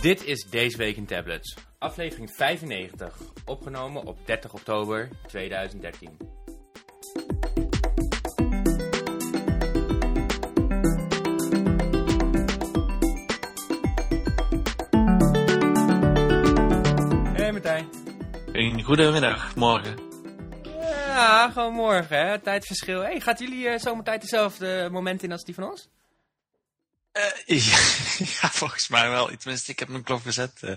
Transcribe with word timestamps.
Dit 0.00 0.24
is 0.24 0.46
Deze 0.50 0.76
Week 0.76 0.96
in 0.96 1.06
Tablets, 1.06 1.56
aflevering 1.78 2.30
95, 2.30 3.18
opgenomen 3.44 4.04
op 4.04 4.18
30 4.24 4.52
oktober 4.52 5.08
2013. 5.26 6.16
Hey 17.32 17.52
Martijn. 17.52 17.88
Een 18.52 18.82
goedemiddag, 18.82 19.56
morgen. 19.56 19.96
Ja, 21.06 21.50
gewoon 21.50 21.74
morgen, 21.74 22.26
hè? 22.26 22.38
Tijdverschil. 22.38 23.00
Hey, 23.00 23.20
gaat 23.20 23.38
jullie 23.38 23.64
uh, 23.64 23.78
zomertijd 23.78 24.20
dezelfde 24.20 24.88
moment 24.92 25.22
in 25.22 25.32
als 25.32 25.44
die 25.44 25.54
van 25.54 25.64
ons? 25.64 25.88
Uh, 27.18 27.56
ja, 27.58 27.78
ja, 28.40 28.50
volgens 28.50 28.88
mij 28.88 29.10
wel. 29.10 29.26
Tenminste, 29.26 29.72
ik 29.72 29.78
heb 29.78 29.88
mijn 29.88 30.02
klok 30.02 30.22
verzet 30.22 30.60
uh, 30.64 30.74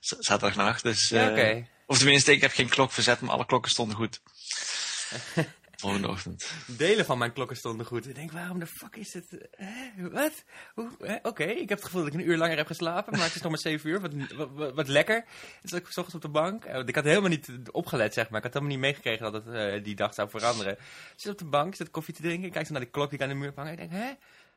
zaterdagnacht. 0.00 0.82
Dus, 0.82 1.08
ja, 1.08 1.30
okay. 1.30 1.68
Of 1.86 1.98
tenminste, 1.98 2.32
ik 2.32 2.40
heb 2.40 2.52
geen 2.52 2.68
klok 2.68 2.92
verzet, 2.92 3.20
maar 3.20 3.30
alle 3.30 3.46
klokken 3.46 3.70
stonden 3.70 3.96
goed. 3.96 4.20
Volgende 5.80 6.08
ochtend. 6.08 6.52
Delen 6.66 7.04
van 7.04 7.18
mijn 7.18 7.32
klokken 7.32 7.56
stonden 7.56 7.86
goed. 7.86 8.08
Ik 8.08 8.14
denk, 8.14 8.32
waarom 8.32 8.58
de 8.58 8.66
fuck 8.66 8.96
is 8.96 9.12
het? 9.14 9.48
Wat? 9.96 10.44
Oké, 10.74 11.18
okay. 11.22 11.48
ik 11.48 11.68
heb 11.68 11.78
het 11.78 11.84
gevoel 11.84 12.04
dat 12.04 12.14
ik 12.14 12.20
een 12.20 12.28
uur 12.28 12.36
langer 12.36 12.56
heb 12.56 12.66
geslapen, 12.66 13.12
maar 13.12 13.26
het 13.26 13.34
is 13.34 13.42
nog 13.42 13.50
maar 13.50 13.60
7 13.60 13.90
uur. 13.90 14.00
Wat, 14.00 14.12
wat, 14.52 14.74
wat 14.74 14.88
lekker. 14.88 15.24
Dus 15.62 15.72
ik 15.72 15.86
ochtends 15.86 16.14
op 16.14 16.22
de 16.22 16.28
bank. 16.28 16.64
Ik 16.64 16.94
had 16.94 17.04
helemaal 17.04 17.28
niet 17.28 17.48
opgelet, 17.70 18.14
zeg 18.14 18.28
maar. 18.28 18.38
Ik 18.38 18.44
had 18.44 18.52
helemaal 18.52 18.74
niet 18.74 18.84
meegekregen 18.84 19.32
dat 19.32 19.44
het 19.44 19.54
uh, 19.54 19.84
die 19.84 19.94
dag 19.94 20.14
zou 20.14 20.30
veranderen. 20.30 20.72
Ik 20.72 20.78
zit 21.16 21.32
op 21.32 21.38
de 21.38 21.44
bank, 21.44 21.74
zit 21.74 21.90
koffie 21.90 22.14
te 22.14 22.22
drinken. 22.22 22.46
Ik 22.46 22.52
kijk 22.52 22.66
zo 22.66 22.72
naar 22.72 22.82
de 22.82 22.90
klok 22.90 23.10
die 23.10 23.18
ik 23.18 23.24
aan 23.24 23.30
de 23.30 23.34
muur 23.34 23.52
hangen. 23.54 23.72
Ik 23.72 23.78
denk, 23.78 23.92
hè? 23.92 24.12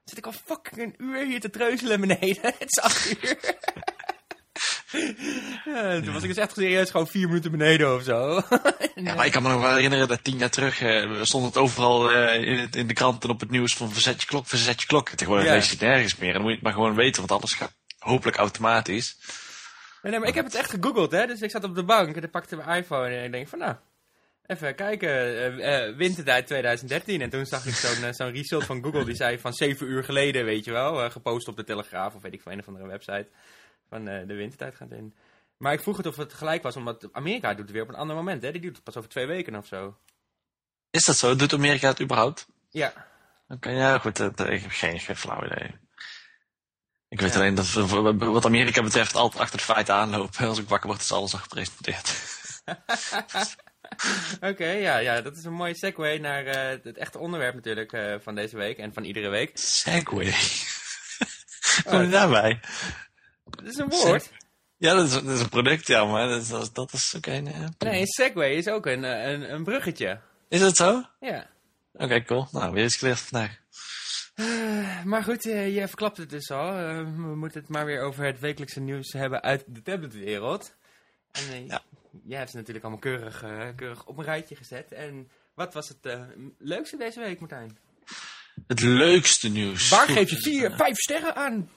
Zit 0.06 0.18
ik 0.18 0.26
al 0.26 0.34
fucking 0.46 0.82
een 0.82 0.96
uur 0.98 1.26
hier 1.26 1.40
te 1.40 1.50
treuzelen 1.50 2.00
beneden? 2.00 2.42
het 2.60 2.66
is 2.66 2.80
8 2.82 3.24
uur. 3.24 3.56
Ja, 5.66 6.00
toen 6.04 6.14
was 6.14 6.23
ik 6.23 6.28
dus 6.28 6.38
echt 6.38 6.54
serieus 6.54 6.90
gewoon 6.90 7.08
vier 7.08 7.28
minuten 7.28 7.52
beneden 7.52 7.95
of 7.95 8.04
zo. 8.04 8.42
ja, 8.95 9.16
maar 9.16 9.26
ik 9.26 9.32
kan 9.32 9.44
me 9.44 9.50
nog 9.50 9.62
wel 9.62 9.73
herinneren 9.73 10.08
dat 10.08 10.23
tien 10.23 10.38
jaar 10.38 10.50
terug 10.50 10.82
uh, 10.82 11.23
stond 11.23 11.45
het 11.45 11.58
overal 11.58 12.12
uh, 12.12 12.48
in, 12.48 12.58
het, 12.58 12.76
in, 12.76 12.88
de 12.88 12.94
krant 12.94 13.23
en 13.23 13.30
op 13.30 13.40
het 13.40 13.50
nieuws 13.50 13.76
van 13.76 13.92
verzet 13.92 14.22
je 14.22 14.28
klok, 14.28 14.48
verzet 14.48 14.82
je 14.82 14.88
klok. 14.88 15.10
Tegenwoordig 15.10 15.48
ja. 15.48 15.54
lees 15.54 15.66
je 15.66 15.72
het 15.72 15.82
nergens 15.82 16.16
meer. 16.16 16.28
En 16.28 16.34
dan 16.34 16.42
moet 16.42 16.52
je 16.52 16.58
het 16.58 16.66
maar 16.66 16.73
gewoon 16.73 16.95
weten, 16.95 17.28
want 17.28 17.32
alles 17.42 17.54
gaat 17.54 17.73
hopelijk 18.00 18.38
automatisch. 18.38 19.17
Nee, 20.02 20.12
nee, 20.12 20.20
maar 20.20 20.30
ik 20.30 20.36
heb 20.36 20.45
het 20.45 20.56
echt 20.56 20.70
gegoogeld, 20.70 21.12
hè. 21.12 21.28
Dus 21.28 21.42
ik 21.42 21.52
zat 21.52 21.64
op 21.64 21.76
de 21.76 21.84
bank 21.84 22.16
en 22.16 22.23
ik 22.23 22.32
pakte 22.32 22.56
mijn 22.56 22.78
iPhone 22.78 23.16
en 23.16 23.23
ik 23.23 23.32
denk 23.32 23.48
van, 23.48 23.60
nou, 23.60 23.76
even 24.45 24.75
kijken, 24.75 25.09
uh, 25.09 25.88
uh, 25.89 25.95
wintertijd 25.97 26.47
2013. 26.47 27.22
En 27.22 27.30
toen 27.30 27.45
zag 27.45 27.66
ik 27.66 27.73
zo'n 27.73 28.03
uh, 28.03 28.11
zo'n 28.11 28.31
result 28.31 28.63
van 28.63 28.83
Google 28.83 29.05
die 29.05 29.16
zei 29.16 29.39
van 29.39 29.53
7 29.53 29.88
uur 29.88 30.03
geleden, 30.03 30.45
weet 30.45 30.66
je 30.66 30.72
wel, 30.72 31.09
gepost 31.09 31.47
op 31.47 31.55
de 31.55 31.63
Telegraaf 31.63 32.16
of 32.16 32.22
weet 32.22 32.33
ik 32.33 32.41
van 32.41 32.52
een 32.52 32.59
of 32.59 32.67
andere 32.67 32.88
website 32.88 33.27
van 33.89 34.05
de 34.05 34.33
wintertijd 34.33 34.75
gaat 34.75 34.91
in. 34.91 35.14
Maar 35.58 35.73
ik 35.73 35.81
vroeg 35.81 35.97
het 35.97 36.05
of 36.05 36.16
het 36.16 36.33
gelijk 36.33 36.64
was, 36.64 36.75
omdat 36.75 37.09
Amerika 37.11 37.49
doet 37.49 37.59
het 37.59 37.71
weer 37.71 37.81
op 37.81 37.89
een 37.89 37.95
ander 37.95 38.16
moment, 38.16 38.41
hè? 38.41 38.52
Die 38.52 38.61
doet 38.61 38.75
het 38.75 38.83
pas 38.83 38.97
over 38.97 39.09
twee 39.09 39.25
weken 39.25 39.55
of 39.55 39.66
zo. 39.66 39.97
Is 40.89 41.05
dat 41.05 41.17
zo? 41.17 41.36
Doet 41.36 41.53
Amerika 41.53 41.88
het 41.88 42.02
überhaupt? 42.02 42.47
Ja. 42.69 42.88
Oké, 42.88 43.53
okay, 43.53 43.75
ja, 43.75 43.97
goed. 43.97 44.19
ik 44.19 44.61
heb 44.61 44.71
geen, 44.71 44.99
geen 44.99 45.16
flauw 45.16 45.45
idee. 45.45 45.75
Ik 47.08 47.19
weet 47.19 47.33
ja. 47.33 47.39
alleen 47.39 47.55
dat 47.55 47.71
wat 48.17 48.45
Amerika 48.45 48.83
betreft 48.83 49.16
altijd 49.16 49.41
achter 49.41 49.58
de 49.58 49.64
feiten 49.64 49.95
aanlopen. 49.95 50.47
Als 50.47 50.59
ik 50.59 50.69
wakker 50.69 50.89
word, 50.89 51.02
is 51.02 51.11
alles 51.11 51.33
al 51.33 51.39
gepresenteerd. 51.39 52.14
Oké, 54.36 54.48
okay, 54.48 54.81
ja, 54.81 54.98
ja, 54.98 55.22
dat 55.22 55.38
is 55.38 55.44
een 55.44 55.53
mooie 55.53 55.76
segue 55.76 56.20
naar 56.20 56.45
uh, 56.45 56.84
het 56.84 56.98
echte 56.98 57.20
onderwerp 57.20 57.56
natuurlijk 57.56 57.92
uh, 57.94 58.16
van 58.20 58.36
deze 58.36 58.58
week 58.58 58.78
en 58.78 58.94
van 58.94 59.03
iedere 59.03 59.30
week. 59.30 59.52
Segway? 59.53 60.34
Kom 61.89 62.02
je 62.02 62.09
daarbij? 62.09 62.59
Dat 63.44 63.66
is 63.66 63.78
een 63.78 63.89
woord. 63.89 64.31
Ja, 64.78 64.94
dat 64.94 65.06
is, 65.06 65.11
dat 65.11 65.26
is, 65.26 65.39
een 65.39 65.50
product, 65.50 65.88
ja, 65.88 66.06
maar 66.06 66.28
dat 66.28 66.42
is, 66.42 66.72
dat 66.73 66.94
is 66.94 67.16
nee, 67.22 67.42
nee, 67.42 67.99
een 67.99 68.08
Segway 68.08 68.52
is 68.52 68.67
ook 68.67 68.86
een, 68.86 69.04
een, 69.04 69.54
een 69.54 69.64
bruggetje. 69.64 70.20
Is 70.50 70.60
dat 70.60 70.76
zo? 70.76 71.04
Ja. 71.20 71.48
Oké, 71.94 72.04
okay, 72.04 72.23
cool. 72.23 72.48
Nou, 72.52 72.73
weer 72.73 72.83
eens 72.83 72.95
geleerd 72.95 73.20
vandaag. 73.20 73.61
Uh, 74.36 75.04
maar 75.04 75.23
goed, 75.23 75.45
uh, 75.45 75.76
je 75.76 75.88
verklapt 75.88 76.17
het 76.17 76.30
dus 76.30 76.52
al. 76.52 76.80
Uh, 76.80 76.98
we 76.98 77.36
moeten 77.36 77.60
het 77.60 77.70
maar 77.70 77.86
weer 77.86 78.02
over 78.02 78.26
het 78.26 78.39
wekelijkse 78.39 78.80
nieuws 78.80 79.14
hebben 79.14 79.42
uit 79.42 79.64
de 79.67 79.82
tabletwereld. 79.82 80.76
En 81.32 81.65
ja. 81.65 81.82
Jij 82.26 82.38
hebt 82.38 82.50
ze 82.50 82.58
natuurlijk 82.58 82.86
allemaal 82.86 83.04
keurig, 83.04 83.44
keurig 83.76 84.06
op 84.06 84.18
een 84.18 84.24
rijtje 84.24 84.56
gezet. 84.56 84.92
En 84.92 85.30
wat 85.54 85.74
was 85.74 85.90
het 85.90 86.18
leukste 86.58 86.98
deze 86.98 87.20
week, 87.20 87.40
Martijn? 87.40 87.78
Het 88.68 88.82
leukste 88.82 89.50
nieuws? 89.50 89.90
Waar 89.90 90.08
geef 90.08 90.30
je 90.30 90.38
vier, 90.38 90.72
vijf 90.72 90.98
sterren 90.98 91.36
aan? 91.36 91.70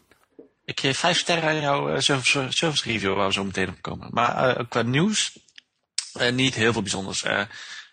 Ik 0.64 0.80
geef 0.80 0.98
vijf 0.98 1.18
sterren 1.18 1.48
aan 1.48 1.60
jouw 1.60 2.00
service, 2.00 2.46
service 2.48 2.90
review, 2.90 3.14
waar 3.14 3.26
we 3.26 3.32
zo 3.32 3.44
meteen 3.44 3.68
op 3.68 3.82
komen. 3.82 4.08
Maar 4.10 4.66
qua 4.66 4.82
nieuws, 4.82 5.38
niet 6.32 6.54
heel 6.54 6.72
veel 6.72 6.82
bijzonders. 6.82 7.24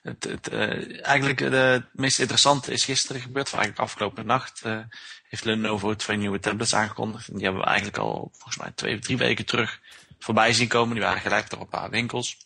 Het, 0.03 0.23
het, 0.23 0.51
uh, 0.51 1.05
eigenlijk 1.07 1.41
uh, 1.41 1.71
het 1.71 1.85
meest 1.91 2.19
interessante 2.19 2.71
is 2.71 2.85
gisteren 2.85 3.21
gebeurd, 3.21 3.45
of 3.45 3.53
eigenlijk 3.53 3.83
afgelopen 3.83 4.25
nacht, 4.25 4.61
uh, 4.65 4.79
heeft 5.27 5.45
Lenovo 5.45 5.95
twee 5.95 6.17
nieuwe 6.17 6.39
tablets 6.39 6.75
aangekondigd. 6.75 7.27
En 7.27 7.33
die 7.33 7.43
hebben 7.43 7.61
we 7.61 7.67
eigenlijk 7.67 7.97
al 7.97 8.29
volgens 8.31 8.57
mij 8.57 8.71
twee 8.75 8.95
of 8.95 9.01
drie 9.01 9.17
weken 9.17 9.45
terug 9.45 9.79
voorbij 10.23 10.53
zien 10.53 10.67
komen. 10.67 10.93
Die 10.93 11.03
waren 11.03 11.21
gelijk 11.21 11.49
door 11.49 11.59
een 11.61 11.67
paar 11.67 11.89
winkels. 11.89 12.37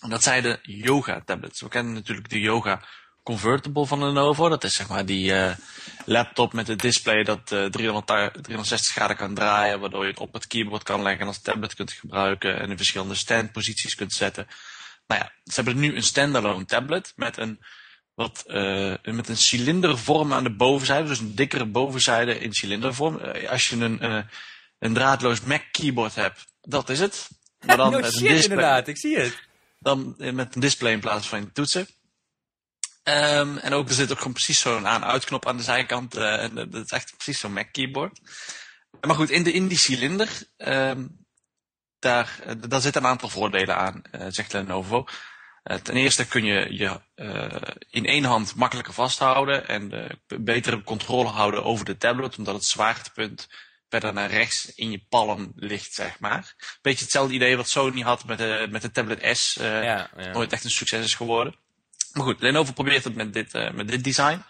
En 0.00 0.10
dat 0.10 0.22
zijn 0.22 0.42
de 0.42 0.58
Yoga 0.62 1.22
tablets. 1.24 1.60
We 1.60 1.68
kennen 1.68 1.92
natuurlijk 1.92 2.28
de 2.28 2.40
Yoga 2.40 2.82
Convertible 3.22 3.86
van 3.86 4.04
Lenovo. 4.04 4.48
Dat 4.48 4.64
is 4.64 4.74
zeg 4.74 4.88
maar 4.88 5.06
die 5.06 5.34
laptop 6.04 6.52
met 6.52 6.68
het 6.68 6.80
display 6.80 7.24
dat 7.24 7.46
360 7.46 8.92
graden 8.92 9.16
kan 9.16 9.34
draaien, 9.34 9.80
waardoor 9.80 10.02
je 10.04 10.10
het 10.10 10.20
op 10.20 10.32
het 10.32 10.46
keyboard 10.46 10.82
kan 10.82 11.02
leggen 11.02 11.20
en 11.20 11.26
als 11.26 11.40
tablet 11.40 11.74
kunt 11.74 11.92
gebruiken 11.92 12.60
en 12.60 12.70
in 12.70 12.76
verschillende 12.76 13.14
standposities 13.14 13.94
kunt 13.94 14.12
zetten. 14.12 14.46
Nou 15.06 15.20
ja, 15.20 15.32
ze 15.44 15.54
hebben 15.54 15.78
nu 15.78 15.96
een 15.96 16.02
standalone 16.02 16.64
tablet 16.64 17.12
met 17.16 17.36
een, 17.36 17.64
wat, 18.14 18.44
uh, 18.46 18.94
met 19.02 19.28
een 19.28 19.36
cilindervorm 19.36 20.32
aan 20.32 20.44
de 20.44 20.54
bovenzijde. 20.54 21.08
Dus 21.08 21.18
een 21.18 21.34
dikkere 21.34 21.66
bovenzijde 21.66 22.38
in 22.38 22.52
cilindervorm. 22.52 23.20
Als 23.48 23.68
je 23.68 23.76
een, 23.76 24.26
een 24.78 24.94
draadloos 24.94 25.40
Mac 25.40 25.62
keyboard 25.70 26.14
hebt, 26.14 26.51
dat 26.62 26.88
is 26.88 26.98
het. 26.98 27.28
Maar 27.66 27.76
dan 27.76 27.90
no 27.90 27.98
met 27.98 28.12
shit, 28.12 28.20
een 28.20 28.28
display, 28.28 28.56
inderdaad, 28.56 28.88
ik 28.88 28.98
zie 28.98 29.18
het. 29.18 29.38
Dan 29.78 30.14
met 30.18 30.54
een 30.54 30.60
display 30.60 30.92
in 30.92 31.00
plaats 31.00 31.28
van 31.28 31.52
toetsen. 31.52 31.86
Um, 33.04 33.58
en 33.58 33.72
ook 33.72 33.88
er 33.88 33.94
zit 33.94 34.10
ook 34.10 34.18
gewoon 34.18 34.32
precies 34.32 34.60
zo'n 34.60 34.86
aan-uitknop 34.86 35.46
aan 35.46 35.56
de 35.56 35.62
zijkant. 35.62 36.16
en 36.16 36.54
dat 36.54 36.84
is 36.84 36.90
echt 36.90 37.12
precies 37.16 37.40
zo'n 37.40 37.52
Mac 37.52 37.72
keyboard. 37.72 38.20
Maar 39.00 39.16
goed, 39.16 39.30
in, 39.30 39.42
de, 39.42 39.52
in 39.52 39.68
die 39.68 39.78
cilinder 39.78 40.28
um, 40.56 41.22
daar, 41.98 42.38
eh, 42.44 42.54
daar 42.68 42.80
zitten 42.80 43.02
een 43.02 43.08
aantal 43.08 43.28
voordelen 43.28 43.76
aan, 43.76 44.02
uh, 44.12 44.26
zegt 44.28 44.52
Lenovo. 44.52 45.04
Uh, 45.64 45.76
ten 45.76 45.96
eerste 45.96 46.26
kun 46.26 46.44
je 46.44 46.76
je 46.76 47.00
in 47.90 48.06
één 48.06 48.24
hand 48.24 48.54
makkelijker 48.54 48.94
vasthouden 48.94 49.68
en 49.68 49.90
betere 50.26 50.82
controle 50.82 51.28
houden 51.28 51.64
over 51.64 51.84
de 51.84 51.96
tablet, 51.96 52.38
omdat 52.38 52.54
het 52.54 52.64
zwaartepunt 52.64 53.48
verder 53.92 54.12
naar 54.12 54.30
rechts 54.30 54.74
in 54.74 54.90
je 54.90 55.04
palm 55.08 55.52
ligt, 55.56 55.94
zeg 55.94 56.18
maar. 56.20 56.54
Beetje 56.82 57.02
hetzelfde 57.02 57.34
idee 57.34 57.56
wat 57.56 57.68
Sony 57.68 58.00
had 58.00 58.24
met 58.24 58.38
de, 58.38 58.66
met 58.70 58.82
de 58.82 58.90
tablet 58.90 59.36
S, 59.38 59.54
ja, 59.60 59.82
ja. 59.82 60.32
nooit 60.32 60.52
echt 60.52 60.64
een 60.64 60.70
succes 60.70 61.04
is 61.04 61.14
geworden. 61.14 61.54
Maar 62.12 62.24
goed, 62.24 62.40
Lenovo 62.40 62.72
probeert 62.72 63.04
het 63.04 63.14
met 63.14 63.32
dit, 63.32 63.52
met 63.52 63.88
dit 63.88 64.04
design. 64.04 64.44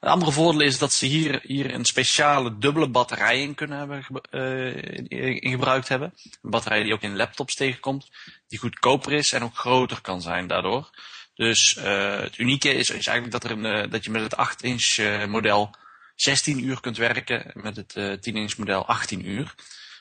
Een 0.00 0.10
andere 0.10 0.32
voordeel 0.32 0.60
is 0.60 0.78
dat 0.78 0.92
ze 0.92 1.06
hier, 1.06 1.40
hier 1.42 1.74
een 1.74 1.84
speciale 1.84 2.58
dubbele 2.58 2.88
batterij 2.88 3.40
in 3.40 3.54
kunnen 3.54 3.78
hebben, 3.78 4.06
uh, 4.30 4.76
in, 4.76 5.08
in, 5.40 5.50
gebruikt 5.50 5.88
hebben. 5.88 6.14
Een 6.42 6.50
batterij 6.50 6.82
die 6.82 6.92
ook 6.92 7.02
in 7.02 7.16
laptops 7.16 7.54
tegenkomt, 7.54 8.10
die 8.48 8.58
goedkoper 8.58 9.12
is 9.12 9.32
en 9.32 9.42
ook 9.42 9.56
groter 9.56 10.00
kan 10.00 10.22
zijn 10.22 10.46
daardoor. 10.46 10.90
Dus 11.34 11.74
het 11.80 12.38
unieke 12.38 12.74
is, 12.74 12.90
is 12.90 13.06
eigenlijk 13.06 13.30
dat, 13.30 13.44
er 13.44 13.58
een, 13.58 13.90
dat 13.90 14.04
je 14.04 14.10
met 14.10 14.22
het 14.22 14.36
8-inch 14.36 15.26
model 15.28 15.74
16 16.14 16.64
uur 16.64 16.80
kunt 16.80 16.96
werken, 16.96 17.50
met 17.54 17.76
het 17.76 17.92
10-inch 18.28 18.56
model 18.56 18.86
18 18.86 19.28
uur. 19.28 19.54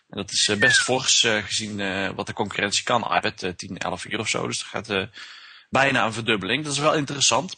En 0.10 0.18
dat 0.18 0.32
is 0.32 0.52
best 0.60 0.82
fors 0.82 1.20
gezien 1.20 1.78
wat 2.16 2.28
de 2.28 2.34
concurrentie 2.34 2.84
kan. 2.84 3.16
iPad 3.16 3.54
10, 3.58 3.78
11 3.78 4.06
uur 4.06 4.20
of 4.20 4.30
zo, 4.30 4.48
dus 4.48 4.60
dat 4.60 4.68
gaat 4.68 5.10
bijna 5.70 6.06
een 6.06 6.14
verdubbeling. 6.14 6.64
Dat 6.64 6.74
is 6.74 6.80
wel 6.80 6.94
interessant. 6.94 7.56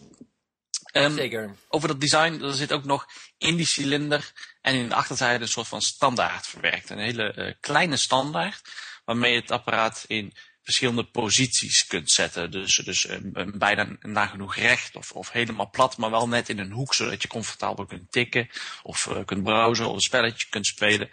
Um, 0.95 1.15
Zeker. 1.15 1.55
Over 1.67 1.87
dat 1.87 2.01
design, 2.01 2.43
er 2.43 2.53
zit 2.53 2.71
ook 2.71 2.83
nog 2.83 3.05
in 3.37 3.55
die 3.55 3.65
cilinder 3.65 4.31
en 4.61 4.75
in 4.75 4.89
de 4.89 4.95
achterzijde 4.95 5.43
een 5.43 5.49
soort 5.49 5.67
van 5.67 5.81
standaard 5.81 6.47
verwerkt. 6.47 6.89
Een 6.89 6.97
hele 6.97 7.33
uh, 7.35 7.53
kleine 7.59 7.97
standaard, 7.97 8.61
waarmee 9.05 9.35
het 9.35 9.51
apparaat 9.51 10.05
in 10.07 10.33
verschillende 10.65 11.03
posities 11.03 11.87
kunt 11.87 12.11
zetten. 12.11 12.51
Dus, 12.51 12.75
dus 12.75 13.09
um, 13.09 13.57
bijna 13.57 13.87
nagenoeg 13.99 14.55
recht 14.55 14.95
of, 14.95 15.11
of 15.11 15.31
helemaal 15.31 15.69
plat, 15.69 15.97
maar 15.97 16.11
wel 16.11 16.27
net 16.27 16.49
in 16.49 16.59
een 16.59 16.71
hoek, 16.71 16.93
zodat 16.93 17.21
je 17.21 17.27
comfortabel 17.27 17.85
kunt 17.85 18.11
tikken 18.11 18.49
of 18.83 19.05
uh, 19.05 19.25
kunt 19.25 19.43
browsen 19.43 19.87
of 19.89 19.95
een 19.95 20.01
spelletje 20.01 20.47
kunt 20.49 20.65
spelen. 20.65 21.09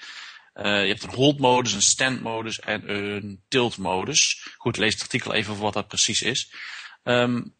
Uh, 0.54 0.64
je 0.64 0.88
hebt 0.88 1.02
een 1.02 1.14
hold 1.14 1.38
modus, 1.38 1.72
een 1.72 1.82
stand 1.82 2.20
modus 2.22 2.60
en 2.60 2.90
een 2.90 3.42
tilt 3.48 3.76
modus. 3.76 4.46
Goed, 4.56 4.76
lees 4.76 4.92
het 4.92 5.02
artikel 5.02 5.34
even 5.34 5.54
voor 5.54 5.64
wat 5.64 5.74
dat 5.74 5.88
precies 5.88 6.22
is. 6.22 6.52
Um, 7.02 7.54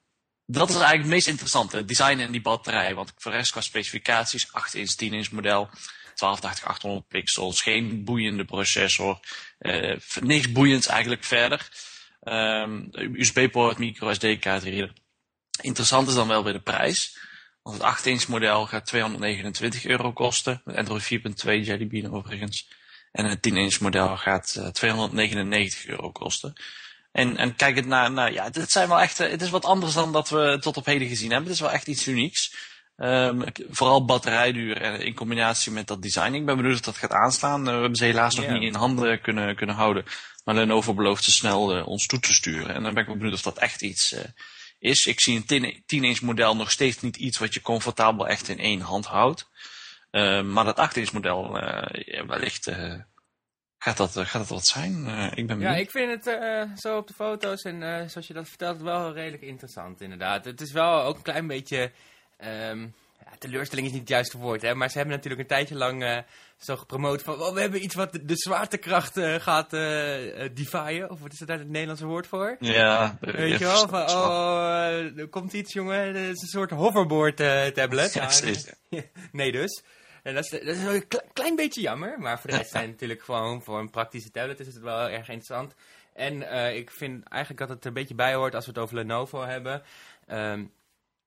dat 0.46 0.68
is 0.68 0.74
eigenlijk 0.74 1.02
het 1.02 1.12
meest 1.12 1.26
interessante, 1.26 1.76
het 1.76 1.88
design 1.88 2.18
en 2.18 2.32
die 2.32 2.40
batterij. 2.40 2.94
Want 2.94 3.12
voor 3.16 3.30
de 3.30 3.36
rest 3.36 3.52
qua 3.52 3.60
specificaties, 3.60 4.52
8 4.52 4.74
inch, 4.74 4.90
10 4.90 5.12
inch 5.12 5.30
model, 5.30 5.68
1280 6.14 6.64
800 6.64 7.08
pixels, 7.08 7.62
geen 7.62 8.04
boeiende 8.04 8.44
processor, 8.44 9.20
niks 10.20 10.52
boeiends 10.52 10.86
eigenlijk 10.86 11.24
verder. 11.24 11.68
Um, 12.22 12.88
USB-poort, 12.92 13.78
micro 13.78 14.12
SD-kaart 14.12 14.62
reader. 14.62 14.92
Interessant 15.60 16.08
is 16.08 16.14
dan 16.14 16.28
wel 16.28 16.44
weer 16.44 16.52
de 16.52 16.60
prijs. 16.60 17.18
Want 17.62 17.76
het 17.76 17.86
8 17.86 18.06
inch 18.06 18.28
model 18.28 18.66
gaat 18.66 18.86
229 18.86 19.84
euro 19.84 20.12
kosten. 20.12 20.62
Met 20.64 20.76
Android 20.76 21.02
4.2 21.02 21.10
Jelly 21.44 21.86
Bean 21.86 22.14
overigens. 22.14 22.68
En 23.12 23.24
het 23.24 23.42
10 23.42 23.56
inch 23.56 23.80
model 23.80 24.16
gaat 24.16 24.54
uh, 24.58 24.66
299 24.66 25.86
euro 25.86 26.10
kosten. 26.10 26.52
En, 27.12 27.36
en 27.36 27.54
kijk 27.54 27.76
het 27.76 27.86
naar, 27.86 28.12
naar 28.12 28.32
ja, 28.32 28.48
het 28.52 28.70
zijn 28.70 28.88
wel 28.88 29.00
echt, 29.00 29.18
het 29.18 29.42
is 29.42 29.50
wat 29.50 29.64
anders 29.64 29.94
dan 29.94 30.12
dat 30.12 30.28
we 30.28 30.58
tot 30.60 30.76
op 30.76 30.86
heden 30.86 31.08
gezien 31.08 31.30
hebben. 31.30 31.46
Het 31.46 31.54
is 31.54 31.60
wel 31.60 31.72
echt 31.72 31.86
iets 31.86 32.06
unieks. 32.06 32.54
Um, 32.96 33.44
vooral 33.70 34.04
batterijduur 34.04 34.80
en 34.80 35.00
in 35.00 35.14
combinatie 35.14 35.72
met 35.72 35.86
dat 35.86 36.02
design. 36.02 36.32
Ik 36.32 36.46
ben 36.46 36.56
benieuwd 36.56 36.74
of 36.74 36.80
dat 36.80 36.96
gaat 36.96 37.12
aanslaan. 37.12 37.60
Uh, 37.60 37.66
we 37.66 37.80
hebben 37.80 37.96
ze 37.96 38.04
helaas 38.04 38.34
nog 38.34 38.48
niet 38.48 38.62
in 38.62 38.74
handen 38.74 39.20
kunnen, 39.20 39.56
kunnen 39.56 39.74
houden. 39.74 40.04
Maar 40.44 40.54
Lenovo 40.54 40.94
belooft 40.94 41.24
ze 41.24 41.32
snel 41.32 41.76
uh, 41.76 41.86
ons 41.86 42.06
toe 42.06 42.20
te 42.20 42.32
sturen. 42.32 42.74
En 42.74 42.82
dan 42.82 42.94
ben 42.94 43.06
ik 43.06 43.18
benieuwd 43.18 43.32
of 43.32 43.42
dat 43.42 43.58
echt 43.58 43.82
iets 43.82 44.12
uh, 44.12 44.20
is. 44.78 45.06
Ik 45.06 45.20
zie 45.20 45.44
een 45.46 45.82
10-inch 45.82 46.20
model 46.20 46.56
nog 46.56 46.70
steeds 46.70 47.00
niet 47.00 47.16
iets 47.16 47.38
wat 47.38 47.54
je 47.54 47.60
comfortabel 47.60 48.28
echt 48.28 48.48
in 48.48 48.58
één 48.58 48.80
hand 48.80 49.06
houdt. 49.06 49.48
Ehm, 50.10 50.52
maar 50.52 50.64
dat 50.64 50.90
8-inch 50.90 51.12
model 51.12 51.52
wellicht 52.26 52.70
gaat 53.78 53.96
dat, 53.96 54.10
gaat 54.12 54.32
dat 54.32 54.48
wat 54.48 54.66
zijn? 54.66 55.06
ik 55.34 55.46
ben 55.46 55.60
ja, 55.60 55.74
ik 55.74 55.90
vind 55.90 56.24
het 56.24 56.78
zo 56.80 56.96
op 56.96 57.06
de 57.06 57.14
foto's 57.14 57.62
en 57.62 58.10
zoals 58.10 58.26
je 58.26 58.34
dat 58.34 58.48
vertelt 58.48 58.80
wel 58.80 59.12
redelijk 59.12 59.42
interessant 59.42 60.00
inderdaad. 60.00 60.44
Het 60.44 60.60
is 60.60 60.72
wel 60.72 61.02
ook 61.02 61.16
een 61.16 61.22
klein 61.22 61.46
beetje 61.46 61.92
Um, 62.44 62.94
ja, 63.24 63.30
teleurstelling 63.38 63.86
is 63.86 63.92
niet 63.92 64.00
het 64.00 64.10
juiste 64.10 64.38
woord, 64.38 64.62
hè, 64.62 64.74
maar 64.74 64.90
ze 64.90 64.96
hebben 64.96 65.16
natuurlijk 65.16 65.42
een 65.42 65.48
tijdje 65.48 65.74
lang 65.74 66.02
uh, 66.02 66.18
zo 66.56 66.76
gepromoot 66.76 67.22
van... 67.22 67.42
Oh, 67.42 67.54
we 67.54 67.60
hebben 67.60 67.84
iets 67.84 67.94
wat 67.94 68.12
de, 68.12 68.24
de 68.24 68.36
zwaartekracht 68.36 69.16
uh, 69.16 69.34
gaat 69.34 69.72
uh, 69.72 69.80
defyen. 70.54 71.10
Of 71.10 71.20
wat 71.20 71.32
is 71.32 71.38
daar 71.38 71.58
het 71.58 71.68
Nederlandse 71.68 72.06
woord 72.06 72.26
voor? 72.26 72.56
Ja. 72.60 73.18
Weet 73.20 73.58
je 73.58 73.64
wel? 73.64 73.88
Van, 73.88 74.08
oh, 74.18 75.18
er 75.18 75.28
komt 75.28 75.52
iets, 75.52 75.72
jongen. 75.72 76.06
Het 76.06 76.16
is 76.16 76.42
een 76.42 76.48
soort 76.48 76.70
hoverboard 76.70 77.36
tablet. 77.74 78.12
Ja, 78.12 78.30
nee 79.32 79.52
dus. 79.52 79.82
En 80.22 80.34
dat 80.34 80.44
is, 80.44 80.50
dat 80.50 80.76
is 80.76 80.82
een 80.82 81.06
klein 81.32 81.56
beetje 81.56 81.80
jammer. 81.80 82.18
Maar 82.18 82.40
voor 82.40 82.50
de 82.50 82.56
rest 82.56 82.70
zijn 82.78 82.90
natuurlijk 82.90 83.22
gewoon 83.22 83.62
voor 83.62 83.78
een 83.78 83.90
praktische 83.90 84.30
tablet 84.30 84.60
is 84.60 84.66
het 84.66 84.78
wel 84.78 85.08
erg 85.08 85.28
interessant. 85.28 85.74
En 86.14 86.42
ik 86.76 86.90
vind 86.90 87.28
eigenlijk 87.28 87.60
dat 87.60 87.70
het 87.70 87.80
er 87.80 87.86
een 87.86 87.94
beetje 87.94 88.14
bij 88.14 88.34
hoort 88.34 88.54
als 88.54 88.64
we 88.64 88.70
het 88.70 88.80
over 88.80 88.96
Lenovo 88.96 89.42
hebben... 89.42 89.82
Um, 90.30 90.72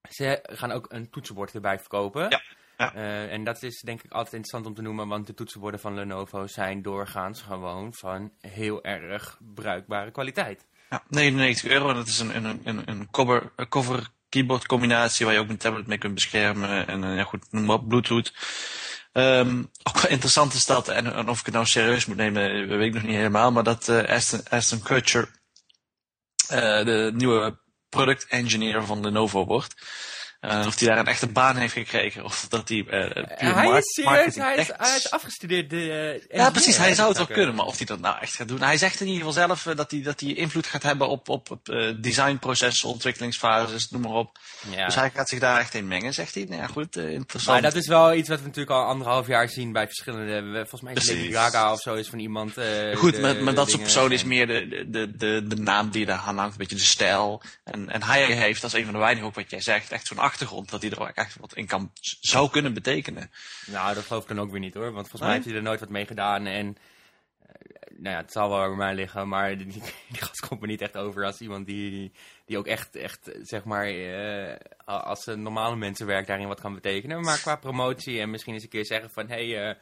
ze 0.09 0.39
gaan 0.43 0.71
ook 0.71 0.85
een 0.89 1.09
toetsenbord 1.09 1.53
erbij 1.53 1.79
verkopen. 1.79 2.29
Ja. 2.29 2.41
Ja. 2.77 2.95
Uh, 2.95 3.31
en 3.31 3.43
dat 3.43 3.63
is 3.63 3.81
denk 3.81 4.03
ik 4.03 4.11
altijd 4.11 4.33
interessant 4.33 4.65
om 4.65 4.73
te 4.73 4.81
noemen, 4.81 5.07
want 5.07 5.27
de 5.27 5.33
toetsenborden 5.33 5.79
van 5.79 5.93
Lenovo 5.93 6.47
zijn 6.47 6.81
doorgaans 6.81 7.41
gewoon 7.41 7.93
van 7.93 8.31
heel 8.41 8.83
erg 8.83 9.37
bruikbare 9.53 10.11
kwaliteit. 10.11 10.65
Ja, 10.89 11.03
99 11.07 11.69
euro 11.69 11.89
en 11.89 11.95
dat 11.95 12.07
is 12.07 12.19
een, 12.19 12.45
een, 12.45 12.61
een, 12.63 12.89
een 12.89 13.09
cover, 13.11 13.51
een 13.55 13.67
cover 13.67 14.07
keyboard 14.29 14.65
combinatie 14.65 15.25
waar 15.25 15.33
je 15.33 15.39
ook 15.39 15.49
een 15.49 15.57
tablet 15.57 15.87
mee 15.87 15.97
kunt 15.97 16.13
beschermen 16.13 16.87
en 16.87 17.03
uh, 17.03 17.15
ja 17.15 17.23
goed, 17.23 17.51
noem 17.51 17.65
maar 17.65 17.75
op, 17.75 17.87
bluetooth. 17.87 18.33
Um, 19.13 19.69
ook 19.83 20.01
wel 20.01 20.11
interessant 20.11 20.53
is 20.53 20.65
dat, 20.65 20.87
en, 20.87 21.13
en, 21.13 21.29
of 21.29 21.39
ik 21.39 21.45
het 21.45 21.53
nou 21.53 21.65
serieus 21.65 22.05
moet 22.05 22.17
nemen, 22.17 22.67
weet 22.67 22.87
ik 22.87 22.93
nog 22.93 23.03
niet 23.03 23.15
helemaal, 23.15 23.51
maar 23.51 23.63
dat 23.63 23.87
uh, 23.87 24.03
Aston, 24.03 24.41
Aston 24.49 24.81
Kutcher, 24.81 25.31
de 26.47 27.11
nieuwe 27.13 27.57
product 27.89 28.25
engineer 28.29 28.85
van 28.85 29.01
Lenovo 29.01 29.45
wordt. 29.45 29.75
Uh, 30.45 30.63
of 30.67 30.79
hij 30.79 30.87
daar 30.87 30.97
een 30.97 31.07
echte 31.07 31.27
baan 31.27 31.55
heeft 31.55 31.73
gekregen. 31.73 32.23
Of 32.23 32.45
dat 32.49 32.69
hij 32.69 32.77
uh, 32.77 33.55
Hij 33.55 33.77
is 33.77 33.93
serieus, 33.93 34.35
hij 34.35 34.55
is, 34.55 34.67
hij 34.77 34.95
is 34.95 35.11
afgestudeerd. 35.11 35.69
De, 35.69 36.19
uh, 36.29 36.37
ja, 36.37 36.49
precies, 36.49 36.77
hij 36.77 36.95
zou 36.95 37.07
het 37.07 37.17
wel 37.17 37.27
kunnen. 37.27 37.55
Maar 37.55 37.65
of 37.65 37.77
hij 37.77 37.85
dat 37.85 37.99
nou 37.99 38.17
echt 38.21 38.35
gaat 38.35 38.47
doen. 38.47 38.61
Hij 38.61 38.77
zegt 38.77 38.99
in 38.99 39.07
ieder 39.07 39.25
geval 39.25 39.47
zelf 39.47 39.75
dat, 39.75 39.91
hij, 39.91 40.01
dat 40.01 40.19
hij 40.19 40.33
invloed 40.33 40.67
gaat 40.67 40.83
hebben 40.83 41.09
op, 41.09 41.29
op, 41.29 41.51
op 41.51 41.65
designprocessen, 42.01 42.89
ontwikkelingsfases, 42.89 43.89
noem 43.89 44.01
maar 44.01 44.11
op. 44.11 44.37
Ja. 44.69 44.85
Dus 44.85 44.95
hij 44.95 45.11
gaat 45.13 45.29
zich 45.29 45.39
daar 45.39 45.59
echt 45.59 45.73
in 45.73 45.87
mengen, 45.87 46.13
zegt 46.13 46.33
hij. 46.33 46.45
Nou 46.49 46.61
ja, 46.61 46.67
goed, 46.67 46.95
interessant. 46.95 47.61
Maar 47.61 47.71
dat 47.71 47.81
is 47.81 47.87
wel 47.87 48.13
iets 48.13 48.29
wat 48.29 48.39
we 48.39 48.45
natuurlijk 48.45 48.75
al 48.75 48.85
anderhalf 48.85 49.27
jaar 49.27 49.49
zien 49.49 49.71
bij 49.71 49.85
verschillende... 49.85 50.53
Volgens 50.53 50.81
mij 50.81 50.93
is 50.93 51.07
Lady 51.07 51.31
Gaga 51.31 51.71
of 51.71 51.81
zo 51.81 51.93
is 51.93 52.07
van 52.07 52.19
iemand... 52.19 52.53
goed, 52.95 53.21
maar, 53.21 53.43
maar 53.43 53.53
dat 53.53 53.69
soort 53.69 53.81
persoon 53.81 54.11
is 54.11 54.23
meer 54.23 54.47
de, 54.47 54.85
de, 54.87 55.15
de, 55.15 55.47
de 55.47 55.55
naam 55.55 55.89
die 55.89 56.05
daar 56.05 56.23
aan 56.25 56.37
hangt. 56.37 56.51
Een 56.51 56.57
beetje 56.57 56.75
de 56.75 56.81
stijl. 56.81 57.41
En, 57.63 57.89
en 57.89 58.03
hij 58.03 58.25
heeft, 58.25 58.63
als 58.63 58.73
een 58.73 58.83
van 58.83 58.93
de 58.93 58.99
weinigen 58.99 59.27
ook 59.27 59.35
wat 59.35 59.49
jij 59.49 59.61
zegt, 59.61 59.91
echt 59.91 60.07
zo'n 60.07 60.19
achtergrond 60.35 60.69
dat 60.69 60.81
hij 60.81 60.91
er 60.91 61.01
ook 61.01 61.09
echt 61.09 61.37
wat 61.39 61.55
in 61.55 61.67
kan, 61.67 61.91
zou 62.19 62.49
kunnen 62.49 62.73
betekenen. 62.73 63.31
Nou, 63.65 63.95
dat 63.95 64.03
geloof 64.03 64.21
ik 64.21 64.27
dan 64.27 64.39
ook 64.39 64.51
weer 64.51 64.59
niet 64.59 64.73
hoor, 64.73 64.91
want 64.91 65.09
volgens 65.09 65.21
mij 65.21 65.31
heeft 65.31 65.45
hij 65.45 65.55
er 65.55 65.61
nooit 65.61 65.79
wat 65.79 65.89
mee 65.89 66.05
gedaan 66.05 66.45
en 66.45 66.67
uh, 66.67 66.75
nou 67.97 68.15
ja, 68.15 68.21
het 68.21 68.31
zal 68.31 68.49
wel 68.49 68.67
bij 68.67 68.77
mij 68.77 68.95
liggen, 68.95 69.27
maar 69.27 69.57
die, 69.57 69.67
die 69.67 70.21
gast 70.21 70.47
komt 70.47 70.61
me 70.61 70.67
niet 70.67 70.81
echt 70.81 70.97
over 70.97 71.25
als 71.25 71.39
iemand 71.39 71.65
die, 71.65 72.11
die 72.45 72.57
ook 72.57 72.67
echt, 72.67 72.95
echt 72.95 73.31
zeg 73.41 73.63
maar, 73.63 73.91
uh, 73.91 74.55
als 74.85 75.25
normale 75.25 75.75
mensen 75.75 76.05
werk 76.05 76.27
daarin 76.27 76.47
wat 76.47 76.61
kan 76.61 76.73
betekenen. 76.73 77.21
Maar 77.21 77.39
qua 77.39 77.55
promotie 77.55 78.19
en 78.19 78.29
misschien 78.29 78.53
eens 78.53 78.63
een 78.63 78.69
keer 78.69 78.85
zeggen 78.85 79.09
van, 79.09 79.27
hé, 79.27 79.49
hey, 79.49 79.69
uh, 79.69 79.75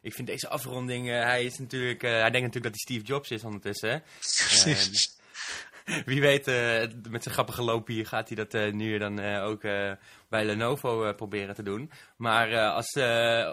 ik 0.00 0.14
vind 0.14 0.26
deze 0.26 0.48
afronding, 0.48 1.06
hij 1.06 1.44
is 1.44 1.58
natuurlijk, 1.58 2.02
hij 2.02 2.30
denkt 2.30 2.46
natuurlijk 2.46 2.64
dat 2.64 2.74
hij 2.74 2.96
Steve 2.96 3.04
Jobs 3.04 3.30
is 3.30 3.44
ondertussen. 3.44 4.02
wie 6.04 6.20
weet, 6.20 6.48
uh, 6.48 6.80
met 7.10 7.22
zijn 7.22 7.34
grappige 7.34 7.62
loopje 7.62 8.04
gaat 8.04 8.28
hij 8.28 8.36
dat 8.36 8.54
uh, 8.54 8.72
nu 8.72 8.98
dan 8.98 9.20
uh, 9.20 9.44
ook 9.44 9.62
bij 10.28 10.44
Lenovo 10.44 11.12
proberen 11.14 11.54
te 11.54 11.62
doen. 11.62 11.90
Maar 12.16 12.58
als 12.58 12.98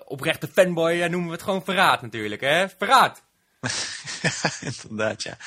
oprechte 0.06 0.48
fanboy 0.48 0.94
noemen 0.94 1.28
we 1.28 1.34
het 1.34 1.44
gewoon 1.44 1.64
verraad 1.64 2.02
natuurlijk, 2.02 2.42
hè? 2.42 2.70
Verraad! 2.70 3.24
inderdaad, 4.82 5.24
ja. 5.24 5.38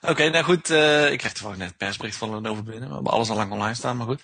Oké, 0.00 0.28
nou 0.28 0.44
goed, 0.44 0.70
ik 1.10 1.18
kreeg 1.18 1.32
toevallig 1.32 1.58
net 1.58 1.76
persbericht 1.76 2.16
van 2.16 2.34
Lenovo 2.34 2.62
binnen. 2.62 2.88
We 2.88 2.94
hebben 2.94 3.12
alles 3.12 3.30
al 3.30 3.36
lang 3.36 3.52
online 3.52 3.74
staan, 3.74 3.96
maar 3.96 4.06
goed. 4.06 4.22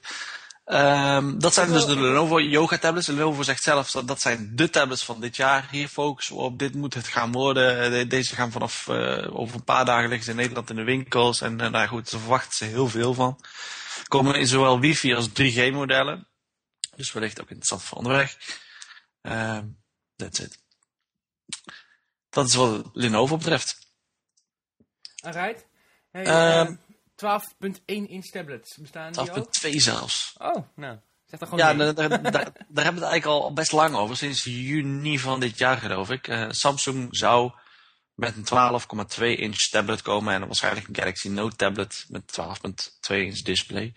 Um, 0.67 1.39
dat 1.39 1.55
zijn 1.55 1.73
dus 1.73 1.87
de 1.87 2.01
Lenovo 2.01 2.41
Yoga 2.41 2.79
tablets. 2.79 3.07
Lenovo 3.07 3.43
zegt 3.43 3.63
zelf 3.63 3.91
dat 3.91 4.09
dat 4.09 4.21
zijn 4.21 4.57
de 4.57 4.71
tablets 4.71 5.05
van 5.05 5.21
dit 5.21 5.37
jaar. 5.37 5.69
Hier 5.71 5.89
focussen 5.89 6.37
we 6.37 6.43
op. 6.43 6.59
Dit 6.59 6.75
moet 6.75 6.95
het 6.95 7.07
gaan 7.07 7.33
worden. 7.33 8.09
Deze 8.09 8.35
gaan 8.35 8.53
vanaf 8.53 8.87
uh, 8.89 9.39
over 9.39 9.55
een 9.57 9.65
paar 9.65 9.85
dagen 9.85 10.09
liggen 10.09 10.25
ze 10.25 10.31
in 10.31 10.37
Nederland 10.37 10.71
in 10.71 10.77
de 10.77 10.85
winkels. 10.85 11.41
En 11.41 11.63
uh, 11.63 11.71
nou 11.71 11.89
goed, 11.89 12.09
ze 12.09 12.19
verwachten 12.19 12.53
ze 12.53 12.65
heel 12.65 12.89
veel 12.89 13.15
van. 13.15 13.41
Komen 14.09 14.35
in 14.35 14.47
zowel 14.47 14.81
wifi 14.81 15.15
als 15.15 15.29
3G 15.29 15.73
modellen. 15.73 16.29
Dus 16.97 17.13
wellicht 17.13 17.41
ook 17.41 17.49
interessant 17.49 17.83
voor 17.83 17.99
onderweg. 17.99 18.37
Um, 19.23 19.79
that's 20.17 20.39
it. 20.39 20.59
Dat 22.31 22.47
is 22.47 22.55
wat 22.55 22.91
Lenovo 22.93 23.37
betreft. 23.37 23.79
Alright. 25.23 25.67
Hey, 26.11 26.61
um, 26.61 26.81
12.1 27.15 27.85
inch 27.85 28.31
tablets, 28.31 28.77
bestaan 28.77 29.13
die 29.13 29.33
ook? 29.33 29.49
12.2 29.67 29.71
zelfs. 29.71 30.35
Oh, 30.39 30.57
nou. 30.75 30.99
Zeg 31.27 31.39
gewoon 31.49 31.59
ja, 31.59 31.75
daar, 31.75 31.95
daar, 31.95 32.09
daar, 32.23 32.33
daar, 32.33 32.85
hebben 32.85 33.03
we 33.03 33.07
het 33.07 33.11
eigenlijk 33.11 33.25
al 33.25 33.53
best 33.53 33.73
lang 33.73 33.95
over. 33.95 34.17
Sinds 34.17 34.45
juni 34.45 35.19
van 35.19 35.41
dit 35.41 35.59
jaar 35.59 35.77
geloof 35.77 36.11
ik. 36.11 36.29
Uh, 36.29 36.47
Samsung 36.51 37.09
zou 37.11 37.53
met 38.15 38.37
een 38.37 38.81
12,2 39.19 39.25
inch 39.25 39.69
tablet 39.69 40.03
komen. 40.03 40.35
En 40.35 40.47
waarschijnlijk 40.47 40.89
een 40.89 40.97
Galaxy 40.97 41.29
Note 41.29 41.57
tablet 41.57 42.05
met 42.09 42.39
12,2 43.11 43.17
inch 43.17 43.39
display. 43.39 43.93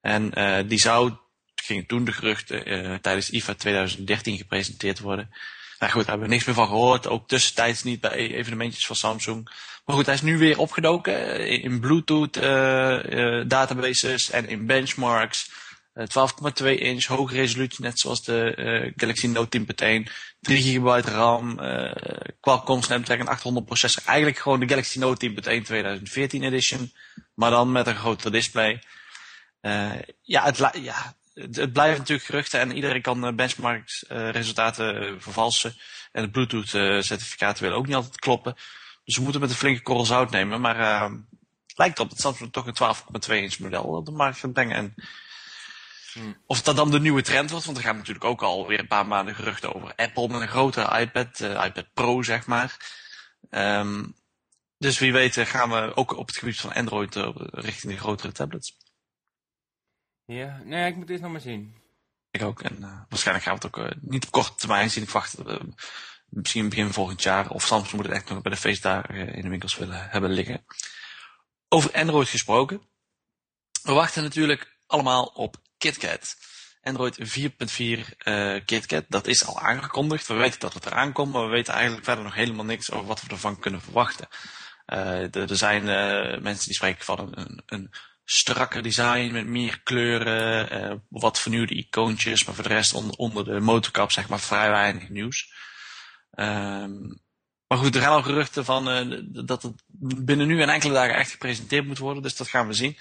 En 0.00 0.38
uh, 0.38 0.68
die 0.68 0.78
zou, 0.78 1.12
ging 1.54 1.88
toen 1.88 2.04
de 2.04 2.12
geruchten, 2.12 2.72
uh, 2.72 2.94
tijdens 2.94 3.30
IFA 3.30 3.54
2013 3.54 4.36
gepresenteerd 4.36 4.98
worden. 4.98 5.30
Nou 5.78 5.92
goed, 5.92 6.00
daar 6.00 6.10
hebben 6.10 6.28
we 6.28 6.34
niks 6.34 6.44
meer 6.44 6.54
van 6.54 6.66
gehoord. 6.66 7.06
Ook 7.06 7.28
tussentijds 7.28 7.82
niet 7.82 8.00
bij 8.00 8.10
evenementjes 8.10 8.86
van 8.86 8.96
Samsung. 8.96 9.50
Maar 9.84 9.96
goed, 9.96 10.06
hij 10.06 10.14
is 10.14 10.22
nu 10.22 10.38
weer 10.38 10.58
opgedoken 10.58 11.38
eh, 11.38 11.64
in 11.64 11.80
Bluetooth 11.80 12.36
uh, 12.36 13.02
uh, 13.04 13.44
databases 13.46 14.30
en 14.30 14.48
in 14.48 14.66
benchmarks. 14.66 15.50
12,2 16.62 16.66
inch, 16.66 17.04
hoge 17.04 17.34
resolutie, 17.34 17.84
net 17.84 17.98
zoals 17.98 18.24
de 18.24 18.92
Galaxy 18.96 19.26
Note 19.26 19.58
10.1. 19.58 19.64
3 20.40 20.80
GB 20.80 21.06
RAM, 21.06 21.60
Qualcomm 22.40 22.82
Snapdragon 22.82 23.28
800 23.28 23.66
processor. 23.66 24.02
Eigenlijk 24.06 24.38
gewoon 24.38 24.60
de 24.60 24.68
Galaxy 24.68 24.98
Note 24.98 25.30
10.1 25.30 25.34
2014 25.42 26.42
edition. 26.42 26.92
Maar 27.34 27.50
dan 27.50 27.72
met 27.72 27.86
een 27.86 27.96
grotere 27.96 28.30
display. 28.30 28.82
ja, 30.22 30.44
het, 30.44 30.70
ja, 30.72 31.16
het, 31.34 31.72
blijft 31.72 31.98
natuurlijk 31.98 32.26
geruchten 32.26 32.60
en 32.60 32.74
iedereen 32.74 33.02
kan 33.02 33.36
benchmarks 33.36 34.04
resultaten 34.08 35.20
vervalsen. 35.22 35.74
En 36.12 36.22
het 36.22 36.32
Bluetooth 36.32 36.68
certificaten 37.04 37.62
willen 37.62 37.78
ook 37.78 37.86
niet 37.86 37.94
altijd 37.94 38.18
kloppen. 38.18 38.56
Dus 39.04 39.16
we 39.16 39.22
moeten 39.22 39.40
met 39.40 39.50
een 39.50 39.56
flinke 39.56 39.82
korrel 39.82 40.04
zout 40.04 40.30
nemen. 40.30 40.60
Maar 40.60 40.80
uh, 40.80 41.18
het 41.66 41.78
lijkt 41.78 41.98
op 41.98 42.10
dat 42.10 42.20
Samsung 42.20 42.52
toch 42.52 42.66
een 42.66 42.94
12,2 43.28 43.32
inch 43.32 43.58
model 43.58 43.82
op 43.82 44.06
de 44.06 44.12
markt 44.12 44.38
gaat 44.38 44.52
brengen. 44.52 44.76
En 44.76 44.94
hmm. 46.12 46.36
Of 46.46 46.62
dat 46.62 46.76
dan 46.76 46.90
de 46.90 47.00
nieuwe 47.00 47.22
trend 47.22 47.50
wordt, 47.50 47.64
want 47.64 47.76
er 47.76 47.84
gaan 47.84 47.96
natuurlijk 47.96 48.24
ook 48.24 48.42
al 48.42 48.66
weer 48.66 48.78
een 48.78 48.86
paar 48.86 49.06
maanden 49.06 49.34
geruchten 49.34 49.74
over 49.74 49.92
Apple 49.96 50.28
met 50.28 50.40
een 50.40 50.48
grotere 50.48 51.00
iPad, 51.00 51.40
uh, 51.40 51.64
iPad 51.64 51.86
Pro 51.94 52.22
zeg 52.22 52.46
maar. 52.46 52.76
Um, 53.50 54.14
dus 54.78 54.98
wie 54.98 55.12
weet 55.12 55.36
eh, 55.36 55.46
gaan 55.46 55.70
we 55.70 55.96
ook 55.96 56.16
op 56.16 56.26
het 56.26 56.36
gebied 56.36 56.60
van 56.60 56.72
Android 56.72 57.16
uh, 57.16 57.28
richting 57.36 57.92
de 57.92 57.98
grotere 57.98 58.32
tablets. 58.32 58.76
Ja, 60.26 60.60
nee, 60.64 60.90
ik 60.90 60.96
moet 60.96 61.06
dit 61.06 61.20
nog 61.20 61.30
maar 61.30 61.40
zien. 61.40 61.74
Ik 62.30 62.42
ook. 62.42 62.62
En 62.62 62.76
uh, 62.80 63.00
waarschijnlijk 63.08 63.46
gaan 63.46 63.58
we 63.58 63.66
het 63.66 63.76
ook 63.76 64.02
niet 64.10 64.24
op 64.24 64.30
korte 64.30 64.54
termijn 64.54 64.90
zien. 64.90 65.02
Ik 65.02 65.10
wacht 65.10 65.36
misschien 66.28 66.68
begin 66.68 66.92
volgend 66.92 67.22
jaar. 67.22 67.50
Of 67.50 67.66
Samsung 67.66 67.92
moet 67.92 68.06
het 68.06 68.14
echt 68.14 68.28
nog 68.28 68.42
bij 68.42 68.52
de 68.52 68.58
feestdagen 68.58 69.34
in 69.34 69.42
de 69.42 69.48
winkels 69.48 69.76
willen 69.76 70.08
hebben 70.10 70.30
liggen. 70.30 70.64
Over 71.68 71.92
Android 71.92 72.28
gesproken. 72.28 72.82
We 73.82 73.92
wachten 73.92 74.22
natuurlijk 74.22 74.76
allemaal 74.86 75.24
op 75.24 75.56
KitKat. 75.78 76.36
Android 76.82 77.18
4.4 77.18 77.54
uh, 78.24 78.60
KitKat, 78.64 79.04
dat 79.08 79.26
is 79.26 79.46
al 79.46 79.60
aangekondigd. 79.60 80.26
We 80.26 80.34
weten 80.34 80.60
dat 80.60 80.74
het 80.74 80.86
eraan 80.86 81.12
komt, 81.12 81.32
maar 81.32 81.44
we 81.44 81.50
weten 81.50 81.74
eigenlijk 81.74 82.04
verder 82.04 82.24
nog 82.24 82.34
helemaal 82.34 82.64
niks 82.64 82.90
over 82.90 83.06
wat 83.06 83.22
we 83.22 83.28
ervan 83.28 83.58
kunnen 83.58 83.80
verwachten. 83.80 84.28
Er 84.86 85.56
zijn 85.56 85.84
mensen 86.42 86.64
die 86.64 86.74
spreken 86.74 87.04
van 87.04 87.38
een, 87.38 87.62
een, 87.66 87.90
strakker 88.24 88.82
design 88.82 89.32
met 89.32 89.46
meer 89.46 89.80
kleuren, 89.82 90.82
uh, 90.82 90.96
wat 91.08 91.40
vernieuwde 91.40 91.74
icoontjes, 91.74 92.44
maar 92.44 92.54
voor 92.54 92.64
de 92.64 92.74
rest 92.74 93.16
onder, 93.16 93.44
de 93.44 93.60
motorkap 93.60 94.12
zeg 94.12 94.28
maar 94.28 94.40
vrij 94.40 94.70
weinig 94.70 95.08
nieuws. 95.08 95.52
Um, 96.38 97.22
maar 97.66 97.78
goed, 97.78 97.94
er 97.94 98.00
gaan 98.00 98.12
al 98.12 98.22
geruchten 98.22 98.64
van 98.64 98.84
dat 99.46 99.62
het 99.62 99.82
binnen 100.24 100.46
nu 100.46 100.62
en 100.62 100.68
enkele 100.68 100.92
dagen 100.92 101.14
echt 101.14 101.30
gepresenteerd 101.30 101.86
moet 101.86 101.98
worden, 101.98 102.22
dus 102.22 102.36
dat 102.36 102.48
gaan 102.48 102.66
we 102.66 102.72
zien. 102.72 102.96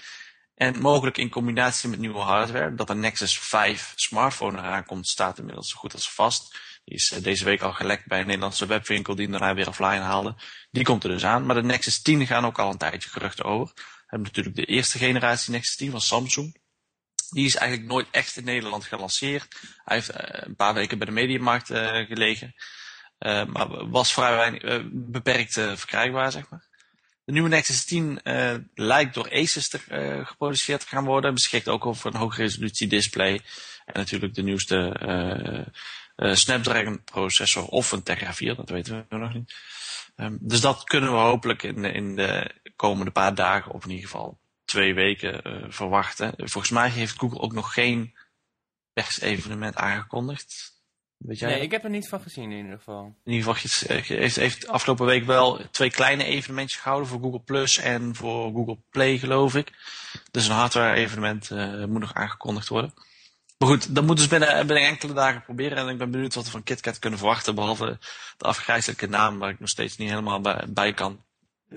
En 0.56 0.80
mogelijk 0.80 1.18
in 1.18 1.30
combinatie 1.30 1.90
met 1.90 2.00
nieuwe 2.00 2.20
hardware, 2.20 2.76
dat 2.76 2.88
de 2.88 2.96
Nexus 2.96 3.40
5 3.40 3.94
smartphone 3.96 4.58
eraan 4.58 4.86
komt, 4.86 5.08
staat 5.08 5.38
inmiddels 5.38 5.70
zo 5.70 5.78
goed 5.78 5.94
als 5.94 6.12
vast. 6.12 6.58
Die 6.86 6.96
is 6.96 7.08
deze 7.08 7.46
week 7.46 7.62
al 7.62 7.74
gelekt 7.74 8.08
bij 8.08 8.20
een 8.20 8.26
Nederlandse 8.26 8.66
webwinkel 8.66 9.16
die 9.16 9.24
hem 9.24 9.32
daarna 9.32 9.54
weer 9.54 9.68
offline 9.68 10.00
haalde. 10.00 10.36
Die 10.72 10.84
komt 10.84 11.04
er 11.04 11.10
dus 11.10 11.26
aan. 11.26 11.46
Maar 11.46 11.56
de 11.56 11.64
Nexus 11.64 12.02
10 12.02 12.28
gaan 12.28 12.46
ook 12.46 12.60
al 12.60 12.72
een 12.72 12.78
tijdje 12.78 13.10
geruchten 13.10 13.46
over. 13.46 13.74
Hebben 14.14 14.32
natuurlijk 14.36 14.56
de 14.68 14.74
eerste 14.74 14.98
generatie 14.98 15.52
Nexus 15.52 15.76
10 15.76 15.92
van 15.92 16.02
Samsung. 16.02 16.58
Die 17.30 17.46
is 17.46 17.56
eigenlijk 17.56 17.90
nooit 17.90 18.08
echt 18.12 18.38
in 18.38 18.44
Nederland 18.44 18.86
gelanceerd. 18.86 19.56
Hij 19.84 19.96
heeft 19.96 20.12
een 20.46 20.56
paar 20.56 20.74
weken 20.74 20.98
bij 20.98 21.08
de 21.08 21.14
mediamarkt 21.14 21.70
uh, 21.70 21.98
gelegen. 21.98 22.56
Uh, 23.20 23.46
maar 23.46 23.90
was 23.90 24.14
vrij 24.14 24.36
weinig, 24.36 24.82
beperkt 24.92 25.54
verkrijgbaar, 25.54 26.32
zeg 26.32 26.50
maar. 26.50 26.68
De 27.26 27.32
nieuwe 27.32 27.50
Nexus 27.50 27.86
10 27.86 28.20
uh, 28.24 28.56
lijkt 28.74 29.14
door 29.14 29.32
Asus 29.32 29.70
te, 29.70 29.80
geproduceerd 30.26 30.80
te 30.80 30.88
gaan 30.88 31.06
worden. 31.06 31.34
Beschikt 31.34 31.68
ook 31.68 31.86
over 31.86 32.14
een 32.14 32.20
hoge 32.20 32.42
resolutie 32.42 32.88
display. 32.88 33.42
En 33.86 33.94
natuurlijk 33.94 34.34
de 34.34 34.44
nieuwste 34.44 35.72
Snapdragon 36.16 37.04
processor 37.04 37.66
of 37.66 37.92
een 37.92 38.04
Tegra 38.04 38.34
4, 38.34 38.56
dat 38.56 38.70
weten 38.70 39.06
we 39.10 39.18
nog 39.18 39.34
niet. 39.34 39.54
Um, 40.16 40.38
dus 40.42 40.62
dat 40.62 40.84
kunnen 40.84 41.12
we 41.12 41.18
hopelijk 41.18 41.64
in, 41.64 41.86
in 41.86 42.16
de 42.16 42.52
komende 42.76 43.12
paar 43.12 43.36
dagen, 43.36 43.72
of 43.72 43.84
in 43.84 43.90
ieder 43.90 44.06
geval 44.06 44.38
twee 44.66 44.94
weken, 44.94 45.42
verwachten. 45.74 46.34
Volgens 46.38 46.70
mij 46.70 46.90
heeft 46.90 47.20
Google 47.20 47.40
ook 47.40 47.54
nog 47.54 47.74
geen 47.74 48.16
persevenement 48.94 49.76
aangekondigd. 49.76 50.74
Weet 51.18 51.40
jij 51.40 51.50
nee, 51.50 51.62
ik 51.62 51.72
heb 51.72 51.84
er 51.84 51.90
niet 51.90 52.10
van 52.10 52.22
gezien 52.22 52.52
in 52.52 52.58
ieder 52.58 52.78
geval. 52.78 53.16
In 53.24 53.32
ieder 53.32 53.56
geval 53.56 53.90
heeft, 54.18 54.36
heeft 54.36 54.68
afgelopen 54.68 55.06
week 55.06 55.26
wel 55.26 55.62
twee 55.72 55.92
kleine 55.92 56.24
evenementjes 56.24 56.82
gehouden 56.82 57.10
voor 57.10 57.20
Google 57.20 57.40
Plus 57.40 57.78
en 57.78 58.16
voor 58.16 58.52
Google 58.52 58.78
Play 58.90 59.18
geloof 59.18 59.56
ik. 59.56 59.72
Dus 60.32 60.48
een 60.48 60.56
hardware 60.56 60.96
evenement 60.96 61.50
uh, 61.50 61.86
moet 61.86 62.00
nog 62.00 62.14
aangekondigd 62.14 62.68
worden. 62.68 62.94
Maar 63.58 63.70
goed, 63.70 63.96
dat 63.96 64.04
moeten 64.04 64.24
ze 64.24 64.30
binnen, 64.30 64.68
binnen 64.68 64.86
enkele 64.86 65.14
dagen 65.14 65.42
proberen. 65.42 65.78
En 65.78 65.88
ik 65.88 65.98
ben 65.98 66.12
benieuwd 66.12 66.34
wat 66.34 66.46
we 66.46 66.52
van 66.52 66.64
KitKat 66.64 67.00
kunnen 67.00 67.20
verwachten. 67.20 67.56
Behalve 67.56 67.98
de 68.38 68.46
afgrijzelijke 68.46 69.08
naam 69.08 69.40
waar 69.40 69.50
ik 69.50 69.60
nog 69.60 69.70
steeds 69.70 69.98
niet 69.98 70.10
helemaal 70.10 70.42
bij, 70.42 70.66
bij 70.70 70.94
kan. 70.94 71.24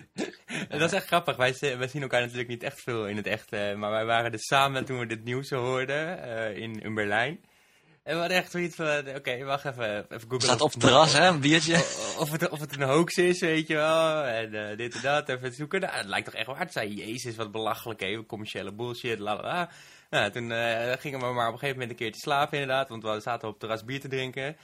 dat 0.69 0.81
is 0.81 0.93
echt 0.93 1.07
grappig. 1.07 1.37
Wij, 1.37 1.55
wij, 1.79 1.89
zien 1.89 2.03
elkaar 2.03 2.21
natuurlijk 2.21 2.49
niet 2.49 2.63
echt 2.63 2.81
veel 2.81 3.07
in 3.07 3.17
het 3.17 3.27
echt. 3.27 3.53
Uh, 3.53 3.75
maar 3.75 3.91
wij 3.91 4.05
waren 4.05 4.33
dus 4.33 4.47
samen 4.47 4.85
toen 4.85 4.99
we 4.99 5.07
dit 5.07 5.25
nieuws 5.25 5.51
hoorden 5.51 6.19
uh, 6.19 6.57
in, 6.57 6.83
in 6.83 6.95
Berlijn. 6.95 7.41
En 8.03 8.15
we 8.15 8.21
hadden 8.21 8.37
echt 8.37 8.51
zoiets 8.51 8.77
van, 8.77 9.17
oké, 9.17 9.45
wacht 9.45 9.65
even, 9.65 10.05
even 10.09 10.21
googlen. 10.21 10.41
Staat 10.41 10.61
op 10.61 10.71
het 10.71 10.81
terras, 10.81 11.13
hè, 11.13 11.27
een 11.27 11.41
biertje. 11.41 11.75
Of 12.19 12.31
het, 12.31 12.49
of 12.49 12.61
het 12.61 12.77
een 12.77 12.83
hoax 12.83 13.15
is, 13.15 13.41
weet 13.41 13.69
je 13.69 13.75
wel. 13.75 14.23
En 14.23 14.55
uh, 14.55 14.77
dit 14.77 14.95
en 14.95 15.03
dat, 15.03 15.29
even 15.29 15.53
zoeken. 15.53 15.81
Nou, 15.81 15.93
het 15.97 16.07
lijkt 16.07 16.25
toch 16.25 16.35
echt 16.35 16.47
waar. 16.47 16.67
zei, 16.71 16.95
jezus, 16.95 17.37
wat 17.37 17.53
belachelijk, 17.53 18.01
hè. 18.01 18.27
Commerciële 18.27 18.73
bullshit, 18.73 19.19
la 19.19 19.37
la 19.37 19.43
la. 19.43 19.71
Nou, 20.11 20.31
toen 20.31 20.51
uh, 20.51 20.93
gingen 20.99 21.21
we 21.21 21.27
maar 21.27 21.47
op 21.47 21.53
een 21.53 21.59
gegeven 21.59 21.81
moment 21.81 21.91
een 21.91 21.97
keer 21.97 22.13
te 22.13 22.19
slapen 22.19 22.59
inderdaad. 22.59 22.89
Want 22.89 23.03
we 23.03 23.21
zaten 23.21 23.49
op 23.49 23.51
het 23.51 23.61
terras 23.61 23.85
bier 23.85 24.01
te 24.01 24.09
drinken. 24.09 24.57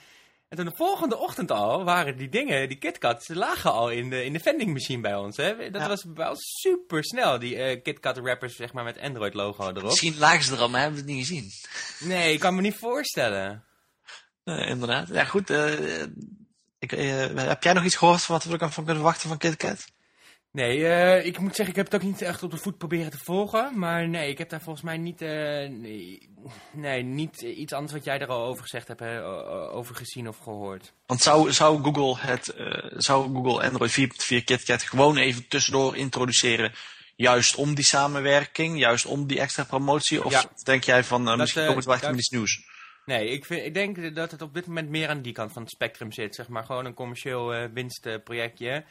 En 0.53 0.59
toen 0.59 0.67
de 0.67 0.75
volgende 0.75 1.17
ochtend 1.17 1.51
al 1.51 1.83
waren 1.83 2.17
die 2.17 2.29
dingen, 2.29 2.67
die 2.67 2.77
KitKats, 2.77 3.27
lagen 3.27 3.71
al 3.71 3.89
in 3.89 4.09
de, 4.09 4.25
in 4.25 4.33
de 4.33 4.39
vending 4.39 4.73
machine 4.73 5.01
bij 5.01 5.15
ons. 5.15 5.37
Hè? 5.37 5.69
Dat 5.69 5.87
was 5.87 6.05
wel 6.13 6.35
super 6.35 7.03
snel, 7.03 7.39
die 7.39 7.55
uh, 7.55 7.81
KitKat 7.81 8.17
wrappers 8.17 8.55
zeg 8.55 8.73
maar 8.73 8.83
met 8.83 8.99
Android 8.99 9.33
logo 9.33 9.69
erop. 9.69 9.83
Misschien 9.83 10.17
lagen 10.17 10.43
ze 10.43 10.53
er 10.53 10.59
al, 10.59 10.69
maar 10.69 10.81
hebben 10.81 10.99
we 10.99 11.05
het 11.05 11.15
niet 11.15 11.27
gezien. 11.27 11.49
Nee, 12.09 12.33
ik 12.33 12.39
kan 12.39 12.55
me 12.55 12.61
niet 12.61 12.75
voorstellen. 12.75 13.63
Uh, 14.43 14.69
inderdaad. 14.69 15.07
Ja 15.07 15.25
goed, 15.25 15.49
uh, 15.49 16.01
ik, 16.79 16.91
heb 17.35 17.63
jij 17.63 17.73
nog 17.73 17.83
iets 17.83 17.95
gehoord 17.95 18.21
van 18.21 18.35
wat 18.35 18.43
we 18.43 18.51
er 18.51 18.59
van 18.59 18.85
kunnen 18.85 18.95
verwachten 18.95 19.29
van 19.29 19.37
KitKat? 19.37 19.85
Nee, 20.53 20.77
uh, 20.77 21.25
ik 21.25 21.39
moet 21.39 21.55
zeggen, 21.55 21.67
ik 21.67 21.75
heb 21.75 21.91
het 21.91 21.95
ook 21.95 22.07
niet 22.07 22.21
echt 22.21 22.43
op 22.43 22.51
de 22.51 22.57
voet 22.57 22.77
proberen 22.77 23.11
te 23.11 23.17
volgen. 23.17 23.79
Maar 23.79 24.07
nee, 24.07 24.29
ik 24.29 24.37
heb 24.37 24.49
daar 24.49 24.61
volgens 24.61 24.85
mij 24.85 24.97
niet, 24.97 25.21
uh, 25.21 25.29
nee, 25.69 26.29
nee, 26.71 27.03
niet 27.03 27.41
iets 27.41 27.73
anders 27.73 27.93
wat 27.93 28.03
jij 28.03 28.19
er 28.19 28.27
al 28.27 28.45
over 28.45 28.63
gezegd 28.63 28.87
hebt, 28.87 28.99
hè, 28.99 29.25
over 29.71 29.95
gezien 29.95 30.27
of 30.27 30.37
gehoord. 30.37 30.93
Want 31.05 31.21
zou, 31.21 31.51
zou, 31.51 31.83
Google, 31.83 32.27
het, 32.27 32.53
uh, 32.57 32.99
zou 32.99 33.33
Google 33.33 33.63
Android 33.63 33.91
4.4 33.91 34.43
KitKat 34.43 34.83
gewoon 34.83 35.17
even 35.17 35.47
tussendoor 35.47 35.95
introduceren, 35.97 36.71
juist 37.15 37.55
om 37.55 37.75
die 37.75 37.85
samenwerking, 37.85 38.79
juist 38.79 39.05
om 39.05 39.27
die 39.27 39.39
extra 39.39 39.63
promotie? 39.63 40.23
Of 40.23 40.31
ja. 40.31 40.43
denk 40.63 40.83
jij 40.83 41.03
van, 41.03 41.25
dat, 41.25 41.37
misschien 41.37 41.65
komt 41.65 41.75
het 41.75 41.85
wel 41.85 41.95
echt 41.95 42.17
iets 42.17 42.29
nieuws? 42.29 42.71
Nee, 43.05 43.29
ik, 43.29 43.45
vind, 43.45 43.65
ik 43.65 43.73
denk 43.73 44.15
dat 44.15 44.31
het 44.31 44.41
op 44.41 44.53
dit 44.53 44.65
moment 44.65 44.89
meer 44.89 45.09
aan 45.09 45.21
die 45.21 45.33
kant 45.33 45.53
van 45.53 45.61
het 45.61 45.71
spectrum 45.71 46.11
zit. 46.11 46.35
Zeg 46.35 46.47
maar 46.47 46.65
gewoon 46.65 46.85
een 46.85 46.93
commercieel 46.93 47.69
winstprojectje. 47.73 48.83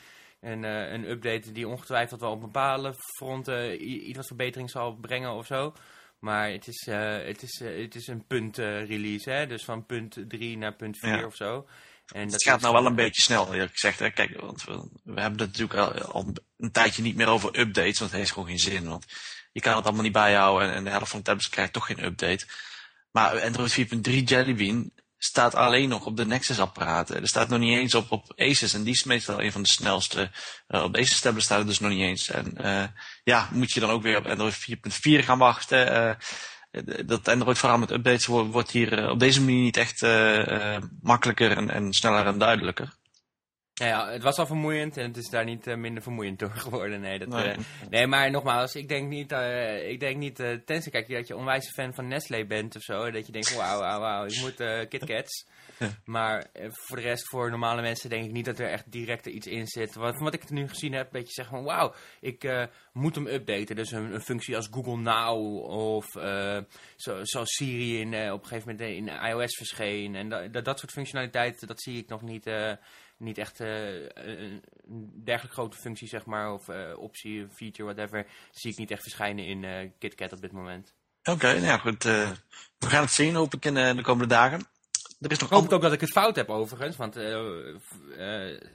En 0.43 0.63
uh, 0.63 0.93
een 0.93 1.11
update 1.11 1.53
die 1.53 1.69
ongetwijfeld 1.69 2.21
wel 2.21 2.31
op 2.31 2.41
bepaalde 2.41 2.95
fronten 3.17 3.89
iets 3.89 4.17
wat 4.17 4.27
verbetering 4.27 4.71
zal 4.71 4.95
brengen 4.95 5.33
of 5.33 5.47
zo. 5.47 5.75
Maar 6.19 6.51
het 6.51 6.67
is, 6.67 6.87
uh, 6.89 7.25
het 7.25 7.43
is, 7.43 7.61
uh, 7.61 7.83
het 7.83 7.95
is 7.95 8.07
een 8.07 8.27
punt 8.27 8.57
release, 8.57 9.31
hè? 9.31 9.47
dus 9.47 9.65
van 9.65 9.87
punt 9.87 10.19
3 10.29 10.59
naar 10.59 10.75
punt 10.75 10.99
4 10.99 11.11
ja. 11.11 11.27
of 11.27 11.37
zo. 11.37 11.67
En 12.07 12.23
dat 12.23 12.33
het 12.33 12.43
gaat 12.43 12.61
nou 12.61 12.73
wel 12.75 12.87
een 12.87 12.95
beetje 12.95 13.23
snel, 13.23 13.55
eerlijk 13.55 13.73
gezegd. 13.73 13.99
Hè? 13.99 14.11
Kijk, 14.11 14.41
want 14.41 14.65
we, 14.65 14.73
we 15.03 15.21
hebben 15.21 15.41
het 15.41 15.59
natuurlijk 15.59 15.79
al, 15.79 16.13
al, 16.13 16.33
een 16.59 16.73
tijdje 16.73 17.03
niet 17.03 17.17
meer 17.17 17.29
over 17.29 17.59
updates, 17.59 17.99
want 17.99 18.11
het 18.11 18.21
heeft 18.21 18.33
gewoon 18.33 18.49
geen 18.49 18.59
zin. 18.59 18.89
Want 18.89 19.07
je 19.53 19.61
kan 19.61 19.77
het 19.77 19.85
allemaal 19.85 20.03
niet 20.03 20.13
bijhouden 20.13 20.69
en, 20.69 20.75
en 20.75 20.85
de 20.85 20.91
helft 20.91 21.11
van 21.11 21.19
de 21.19 21.25
tablets 21.25 21.49
krijgt 21.49 21.73
toch 21.73 21.87
geen 21.87 22.05
update. 22.05 22.47
Maar 23.11 23.41
Android 23.41 23.87
4.3 24.09 24.13
Jelly 24.25 24.55
Bean 24.55 24.91
staat 25.25 25.55
alleen 25.55 25.89
nog 25.89 26.07
op 26.07 26.17
de 26.17 26.27
Nexus-apparaten. 26.27 27.21
Er 27.21 27.29
staat 27.29 27.49
nog 27.49 27.59
niet 27.59 27.79
eens 27.79 27.95
op, 27.95 28.11
op 28.13 28.33
Asus. 28.37 28.75
En 28.75 28.83
die 28.83 28.93
is 28.93 29.05
meestal 29.05 29.43
een 29.43 29.53
van 29.53 29.63
de 29.63 29.69
snelste. 29.69 30.31
Uh, 30.69 30.83
op 30.83 30.97
Asus 30.97 31.21
tablets 31.21 31.45
staat 31.45 31.59
het 31.59 31.67
dus 31.67 31.81
nog 31.81 31.91
niet 31.91 32.01
eens. 32.01 32.31
En 32.31 32.55
uh, 32.61 32.85
ja, 33.25 33.49
moet 33.53 33.73
je 33.73 33.81
dan 33.81 33.91
ook 33.91 34.03
weer 34.03 34.17
op 34.17 34.27
Android 34.27 34.67
4.4 34.71 35.25
gaan 35.25 35.39
wachten. 35.39 36.17
Uh, 36.73 37.07
dat 37.07 37.29
Android 37.29 37.59
vooral 37.59 37.79
met 37.79 37.91
updates 37.91 38.27
wordt, 38.27 38.53
wordt 38.53 38.71
hier 38.71 39.11
op 39.11 39.19
deze 39.19 39.41
manier 39.41 39.63
niet 39.63 39.77
echt 39.77 40.03
makkelijker 41.03 41.57
en, 41.57 41.71
en 41.71 41.93
sneller 41.93 42.27
en 42.27 42.39
duidelijker. 42.39 42.93
Ja, 43.75 43.87
ja, 43.87 44.11
het 44.11 44.23
was 44.23 44.39
al 44.39 44.47
vermoeiend 44.47 44.97
en 44.97 45.07
het 45.07 45.17
is 45.17 45.29
daar 45.29 45.45
niet 45.45 45.67
uh, 45.67 45.77
minder 45.77 46.03
vermoeiend 46.03 46.39
door 46.39 46.51
geworden. 46.67 47.01
Nee, 47.01 47.19
dat, 47.19 47.29
nee. 47.29 47.49
Uh, 47.49 47.57
nee 47.91 48.07
maar 48.07 48.31
nogmaals, 48.31 48.75
ik 48.75 48.89
denk 48.89 49.09
niet, 49.09 49.33
uh, 49.33 49.89
ik 49.89 50.01
denk 50.01 50.17
niet 50.17 50.37
tenzij 50.65 50.91
kijk, 50.91 51.09
dat 51.09 51.29
je 51.29 51.37
onwijs 51.37 51.71
fan 51.71 51.95
van 51.95 52.09
Nestlé 52.09 52.47
bent 52.47 52.77
of 52.77 52.83
zo. 52.83 53.11
Dat 53.11 53.27
je 53.27 53.33
denkt, 53.33 53.57
wauw, 53.57 53.79
wauw, 53.79 54.01
wauw, 54.01 54.25
ik 54.25 54.41
moet 54.41 54.89
KitKats. 54.89 55.47
Ja. 55.79 55.91
Maar 56.05 56.47
voor 56.69 56.97
de 56.97 57.03
rest, 57.03 57.29
voor 57.29 57.51
normale 57.51 57.83
mensen 57.83 58.11
denk 58.11 58.25
ik 58.25 58.33
niet 58.33 58.45
dat 58.45 58.59
er 58.59 58.69
echt 58.69 58.93
direct 58.93 59.27
er 59.27 59.33
iets 59.33 59.47
in 59.47 59.67
zit. 59.67 59.95
Wat, 59.95 60.15
van 60.15 60.25
wat 60.25 60.35
ik 60.35 60.51
nu 60.51 60.69
gezien 60.69 60.93
heb, 60.93 61.13
dat 61.13 61.27
je 61.27 61.33
zegt 61.33 61.49
van, 61.49 61.65
wauw, 61.65 61.95
ik 62.21 62.69
moet 62.93 63.15
hem 63.15 63.27
updaten. 63.27 63.77
Dus 63.77 63.91
een, 63.91 64.15
een, 64.15 64.21
functie 64.23 64.57
als 64.57 64.69
Google 64.71 64.97
Now 64.97 65.65
of 65.65 66.07
zo, 66.97 67.19
zoals 67.23 67.55
Siri 67.55 68.01
in, 68.01 68.33
op 68.33 68.43
een 68.43 68.49
gegeven 68.49 68.71
moment 68.71 68.91
in 68.97 69.29
iOS 69.29 69.57
verscheen. 69.57 70.15
En 70.15 70.29
dat, 70.29 70.65
dat, 70.65 70.79
soort 70.79 70.93
functionaliteiten, 70.93 71.67
dat 71.67 71.83
zie 71.83 71.99
ik 71.99 72.09
nog 72.09 72.23
niet 72.23 72.47
niet 73.23 73.39
echt 73.39 73.61
uh, 73.61 74.09
een 74.15 74.63
dergelijke 75.25 75.57
grote 75.57 75.77
functie, 75.77 76.09
zeg 76.09 76.25
maar, 76.25 76.53
of 76.53 76.69
uh, 76.69 76.99
optie, 76.99 77.47
feature, 77.55 77.95
whatever, 77.95 78.27
zie 78.51 78.71
ik 78.71 78.79
niet 78.79 78.91
echt 78.91 79.03
verschijnen 79.03 79.47
in 79.47 79.63
uh, 79.63 79.91
KitKat 79.99 80.33
op 80.33 80.41
dit 80.41 80.53
moment. 80.53 80.95
Oké, 81.21 81.31
okay, 81.31 81.53
nou 81.53 81.67
ja, 81.67 81.79
goed. 81.79 82.03
we 82.03 82.37
gaan 82.79 83.03
het 83.03 83.13
zien, 83.13 83.35
hoop 83.35 83.55
ik, 83.55 83.65
in 83.65 83.75
de 83.75 84.03
komende 84.03 84.35
dagen. 84.35 84.67
Er 85.21 85.31
is 85.31 85.39
nog 85.39 85.51
ik 85.51 85.57
hoop 85.57 85.73
ook 85.73 85.83
dat 85.83 85.93
ik 85.93 86.01
het 86.01 86.11
fout 86.11 86.37
heb, 86.37 86.49
overigens, 86.49 86.97
want 86.97 87.15
ja, 87.15 87.23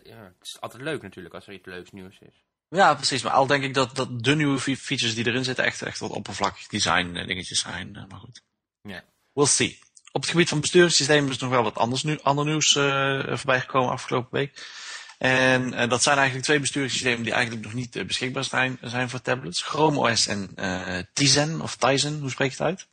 het 0.04 0.36
is 0.42 0.58
altijd 0.60 0.82
leuk 0.82 1.02
natuurlijk 1.02 1.36
als 1.36 1.48
er 1.48 1.54
iets 1.54 1.66
leuks 1.66 1.92
nieuws 1.92 2.20
is. 2.20 2.46
Ja, 2.70 2.94
precies. 2.94 3.24
Maar 3.24 3.32
al 3.32 3.48
denk 3.48 3.64
ik 3.64 3.74
dat, 3.74 3.96
dat 3.96 4.24
de 4.24 4.36
nieuwe 4.36 4.60
features 4.60 5.16
die 5.16 5.26
erin 5.26 5.44
zitten 5.44 5.66
echt, 5.66 5.82
echt 5.82 6.00
wat 6.00 6.12
oppervlakkig 6.12 6.68
design 6.68 7.14
dingetjes 7.14 7.60
zijn. 7.60 7.92
Maar 7.92 8.20
goed. 8.20 8.42
Ja. 8.82 9.04
We'll 9.34 9.46
see 9.46 9.80
op 10.12 10.22
het 10.22 10.30
gebied 10.32 10.50
van 10.50 10.60
besturingssystemen 10.60 11.30
is 11.30 11.38
nog 11.38 11.50
wel 11.50 11.64
wat 11.64 11.76
anders 11.78 12.04
nu, 12.04 12.20
ander 12.22 12.46
nieuws 12.46 12.76
uh, 12.76 13.28
voorbij 13.28 13.60
gekomen 13.60 13.92
afgelopen 13.92 14.40
week. 14.40 14.66
En 15.18 15.74
uh, 15.74 15.90
dat 15.90 16.04
zijn 16.04 16.16
eigenlijk 16.16 16.46
twee 16.46 16.60
besturingssystemen 16.60 17.24
die 17.24 17.34
eigenlijk 17.34 17.66
nog 17.66 17.74
niet 17.74 17.96
uh, 17.96 18.06
beschikbaar 18.06 18.44
zijn, 18.44 18.78
zijn 18.82 19.10
voor 19.10 19.22
tablets. 19.22 19.62
Chrome 19.62 20.12
OS 20.12 20.28
en 20.28 20.56
Tizen, 21.14 21.62
of 21.62 21.76
Tizen, 21.76 22.20
hoe 22.20 22.30
spreek 22.30 22.52
je 22.52 22.58
het 22.58 22.66
uit? 22.66 22.88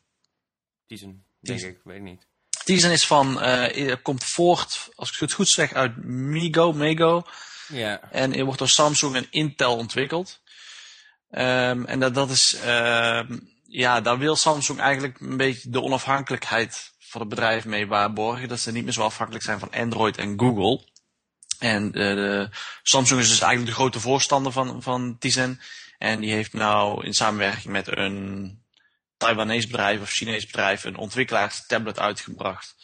Tizen, 0.87 1.25
denk 1.41 1.61
ik, 1.61 1.81
weet 1.85 1.97
ik 1.97 2.03
niet. 2.03 2.27
Tizen 2.65 2.91
is 2.91 3.07
van, 3.07 3.41
eh, 3.41 3.95
komt 4.03 4.25
voort, 4.25 4.89
als 4.95 5.13
ik 5.13 5.19
het 5.19 5.33
goed 5.33 5.49
zeg, 5.49 5.73
uit 5.73 6.05
Migo, 6.05 6.73
Mego. 6.73 7.27
Ja. 7.69 8.11
En 8.11 8.33
het 8.33 8.41
wordt 8.41 8.59
door 8.59 8.69
Samsung 8.69 9.15
en 9.15 9.27
Intel 9.31 9.77
ontwikkeld. 9.77 10.41
Ehm, 11.31 11.85
en 11.85 12.01
dat, 12.01 12.15
dat 12.15 12.31
is, 12.31 12.55
ehm, 12.55 13.39
ja, 13.67 14.01
daar 14.01 14.19
wil 14.19 14.37
Samsung 14.37 14.81
eigenlijk 14.81 15.21
een 15.21 15.37
beetje 15.37 15.71
de 15.71 15.83
onafhankelijkheid 15.83 16.94
van 17.15 17.23
het 17.23 17.31
bedrijf 17.31 17.65
mee 17.65 17.87
waarborgen. 17.87 18.49
Dat 18.49 18.61
ze 18.61 18.73
niet 18.73 18.85
meer 18.85 18.93
zo 18.93 19.03
afhankelijk 19.03 19.45
zijn 19.45 19.59
van 19.59 19.71
Android 19.71 20.19
en 20.19 20.39
Google. 20.41 20.89
En 21.59 21.93
eh, 21.93 22.47
Samsung 22.83 23.21
is 23.21 23.29
dus 23.29 23.41
eigenlijk 23.41 23.71
de 23.71 23.81
grote 23.81 24.01
voorstander 24.01 24.53
van, 24.53 24.83
van 24.83 25.19
Tizen. 25.19 25.61
En 25.99 26.21
die 26.21 26.33
heeft 26.33 26.53
nou 26.53 27.05
in 27.05 27.15
samenwerking 27.15 27.73
met 27.73 27.97
een 27.97 28.63
Taiwanese 29.17 29.67
bedrijf 29.67 30.01
of 30.01 30.11
Chinees 30.11 30.47
bedrijf 30.47 30.85
een 30.85 30.97
ontwikkelaarstablet 30.97 31.99
uitgebracht. 31.99 32.75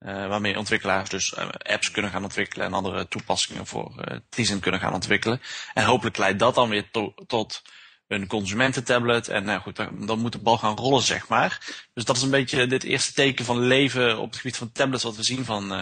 Uh, 0.00 0.28
waarmee 0.28 0.58
ontwikkelaars 0.58 1.10
dus 1.10 1.32
uh, 1.38 1.48
apps 1.48 1.90
kunnen 1.90 2.10
gaan 2.10 2.22
ontwikkelen 2.22 2.66
en 2.66 2.72
andere 2.72 3.08
toepassingen 3.08 3.66
voor 3.66 4.04
uh, 4.08 4.18
Tizen 4.28 4.60
kunnen 4.60 4.80
gaan 4.80 4.94
ontwikkelen. 4.94 5.40
En 5.74 5.84
hopelijk 5.84 6.16
leidt 6.16 6.38
dat 6.38 6.54
dan 6.54 6.68
weer 6.68 6.90
to 6.90 7.14
tot 7.26 7.62
een 8.08 8.26
consumententablet. 8.26 9.28
En 9.28 9.44
nou 9.44 9.60
goed, 9.60 9.76
dan, 9.76 10.18
moet 10.18 10.32
de 10.32 10.38
bal 10.38 10.58
gaan 10.58 10.76
rollen, 10.76 11.02
zeg 11.02 11.28
maar. 11.28 11.84
Dus 11.94 12.04
dat 12.04 12.16
is 12.16 12.22
een 12.22 12.30
beetje 12.30 12.66
dit 12.66 12.82
eerste 12.82 13.12
teken 13.12 13.44
van 13.44 13.58
leven 13.58 14.18
op 14.18 14.30
het 14.30 14.36
gebied 14.36 14.56
van 14.56 14.72
tablets 14.72 15.04
wat 15.04 15.16
we 15.16 15.22
zien 15.22 15.44
van 15.44 15.72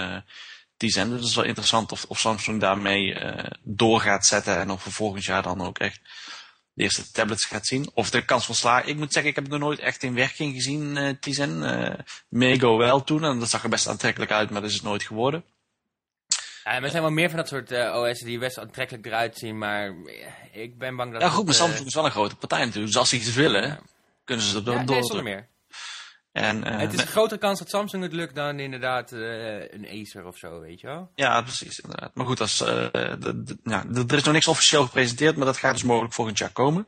Tizen. 0.77 1.11
Dus 1.11 1.21
dat 1.21 1.29
is 1.29 1.35
wel 1.35 1.45
interessant 1.45 1.93
of, 1.93 2.05
of 2.09 2.19
Samsung 2.19 2.61
daarmee 2.61 3.17
door 3.63 4.01
gaat 4.01 4.27
zetten 4.27 4.59
en 4.59 4.71
of 4.71 4.85
we 4.85 4.91
volgend 4.91 5.25
jaar 5.25 5.43
dan 5.43 5.61
ook 5.61 5.79
echt 5.79 6.01
de 6.77 6.83
eerste 6.83 7.11
tablets 7.11 7.45
gaat 7.45 7.67
zien. 7.67 7.91
Of 7.95 8.11
de 8.11 8.25
kans 8.25 8.47
van 8.47 8.55
slagen. 8.55 8.89
Ik 8.89 8.97
moet 8.97 9.13
zeggen, 9.13 9.31
ik 9.31 9.37
heb 9.37 9.45
het 9.45 9.53
nog 9.53 9.63
nooit 9.63 9.79
echt 9.79 10.03
in 10.03 10.15
werking 10.15 10.55
gezien, 10.55 10.97
uh, 10.97 11.11
Tizen. 11.21 11.63
Uh, 11.63 11.95
Mego 12.29 12.77
wel 12.77 13.05
toen, 13.05 13.25
en 13.25 13.39
dat 13.39 13.51
zag 13.51 13.63
er 13.63 13.69
best 13.69 13.89
aantrekkelijk 13.89 14.31
uit, 14.31 14.51
maar 14.51 14.61
dat 14.61 14.71
is 14.71 14.77
het 14.77 14.85
nooit 14.85 15.03
geworden. 15.03 15.45
Ja, 16.67 16.83
er 16.83 16.91
zijn 16.91 17.03
wel 17.03 17.11
meer 17.11 17.29
van 17.29 17.39
dat 17.39 17.49
soort 17.49 17.73
uh, 17.73 17.97
OS'en 17.97 18.27
die 18.27 18.39
best 18.39 18.59
aantrekkelijk 18.59 19.07
eruit 19.07 19.39
zien, 19.39 19.59
maar 19.59 19.95
ik 20.53 20.79
ben 20.79 20.97
bang 20.97 21.13
dat... 21.13 21.21
Ja 21.21 21.29
goed, 21.29 21.45
maar 21.45 21.55
Samsung 21.55 21.87
is 21.87 21.95
wel 21.95 22.05
een 22.05 22.11
grote 22.11 22.37
partij 22.37 22.59
natuurlijk, 22.59 22.87
dus 22.87 22.97
als 22.97 23.09
ze 23.09 23.17
iets 23.17 23.35
willen, 23.35 23.63
ja. 23.63 23.79
kunnen 24.25 24.45
ze 24.45 24.63
dat 24.63 24.75
ja, 24.75 24.85
door. 24.85 24.95
Nee, 24.95 25.05
zonder 25.05 25.25
meer. 25.25 25.49
En, 26.33 26.67
uh, 26.67 26.79
het 26.79 26.93
is 26.93 27.01
een 27.01 27.07
grotere 27.07 27.41
kans 27.41 27.59
dat 27.59 27.69
Samsung 27.69 28.03
het 28.03 28.13
lukt 28.13 28.35
dan 28.35 28.59
inderdaad 28.59 29.13
uh, 29.13 29.73
een 29.73 29.89
Acer 29.91 30.27
of 30.27 30.37
zo, 30.37 30.61
weet 30.61 30.81
je 30.81 30.87
wel? 30.87 31.11
Ja, 31.15 31.43
precies, 31.43 31.79
inderdaad. 31.79 32.15
Maar 32.15 32.27
goed, 32.27 32.41
als, 32.41 32.61
uh, 32.61 32.87
ja, 33.65 33.85
er 33.95 34.15
is 34.15 34.23
nog 34.23 34.35
niks 34.35 34.49
officieel 34.49 34.85
gepresenteerd, 34.85 35.37
maar 35.37 35.47
dat 35.47 35.57
gaat 35.57 35.73
dus 35.73 35.83
mogelijk 35.83 36.15
volgend 36.15 36.39
jaar 36.39 36.53
komen. 36.53 36.87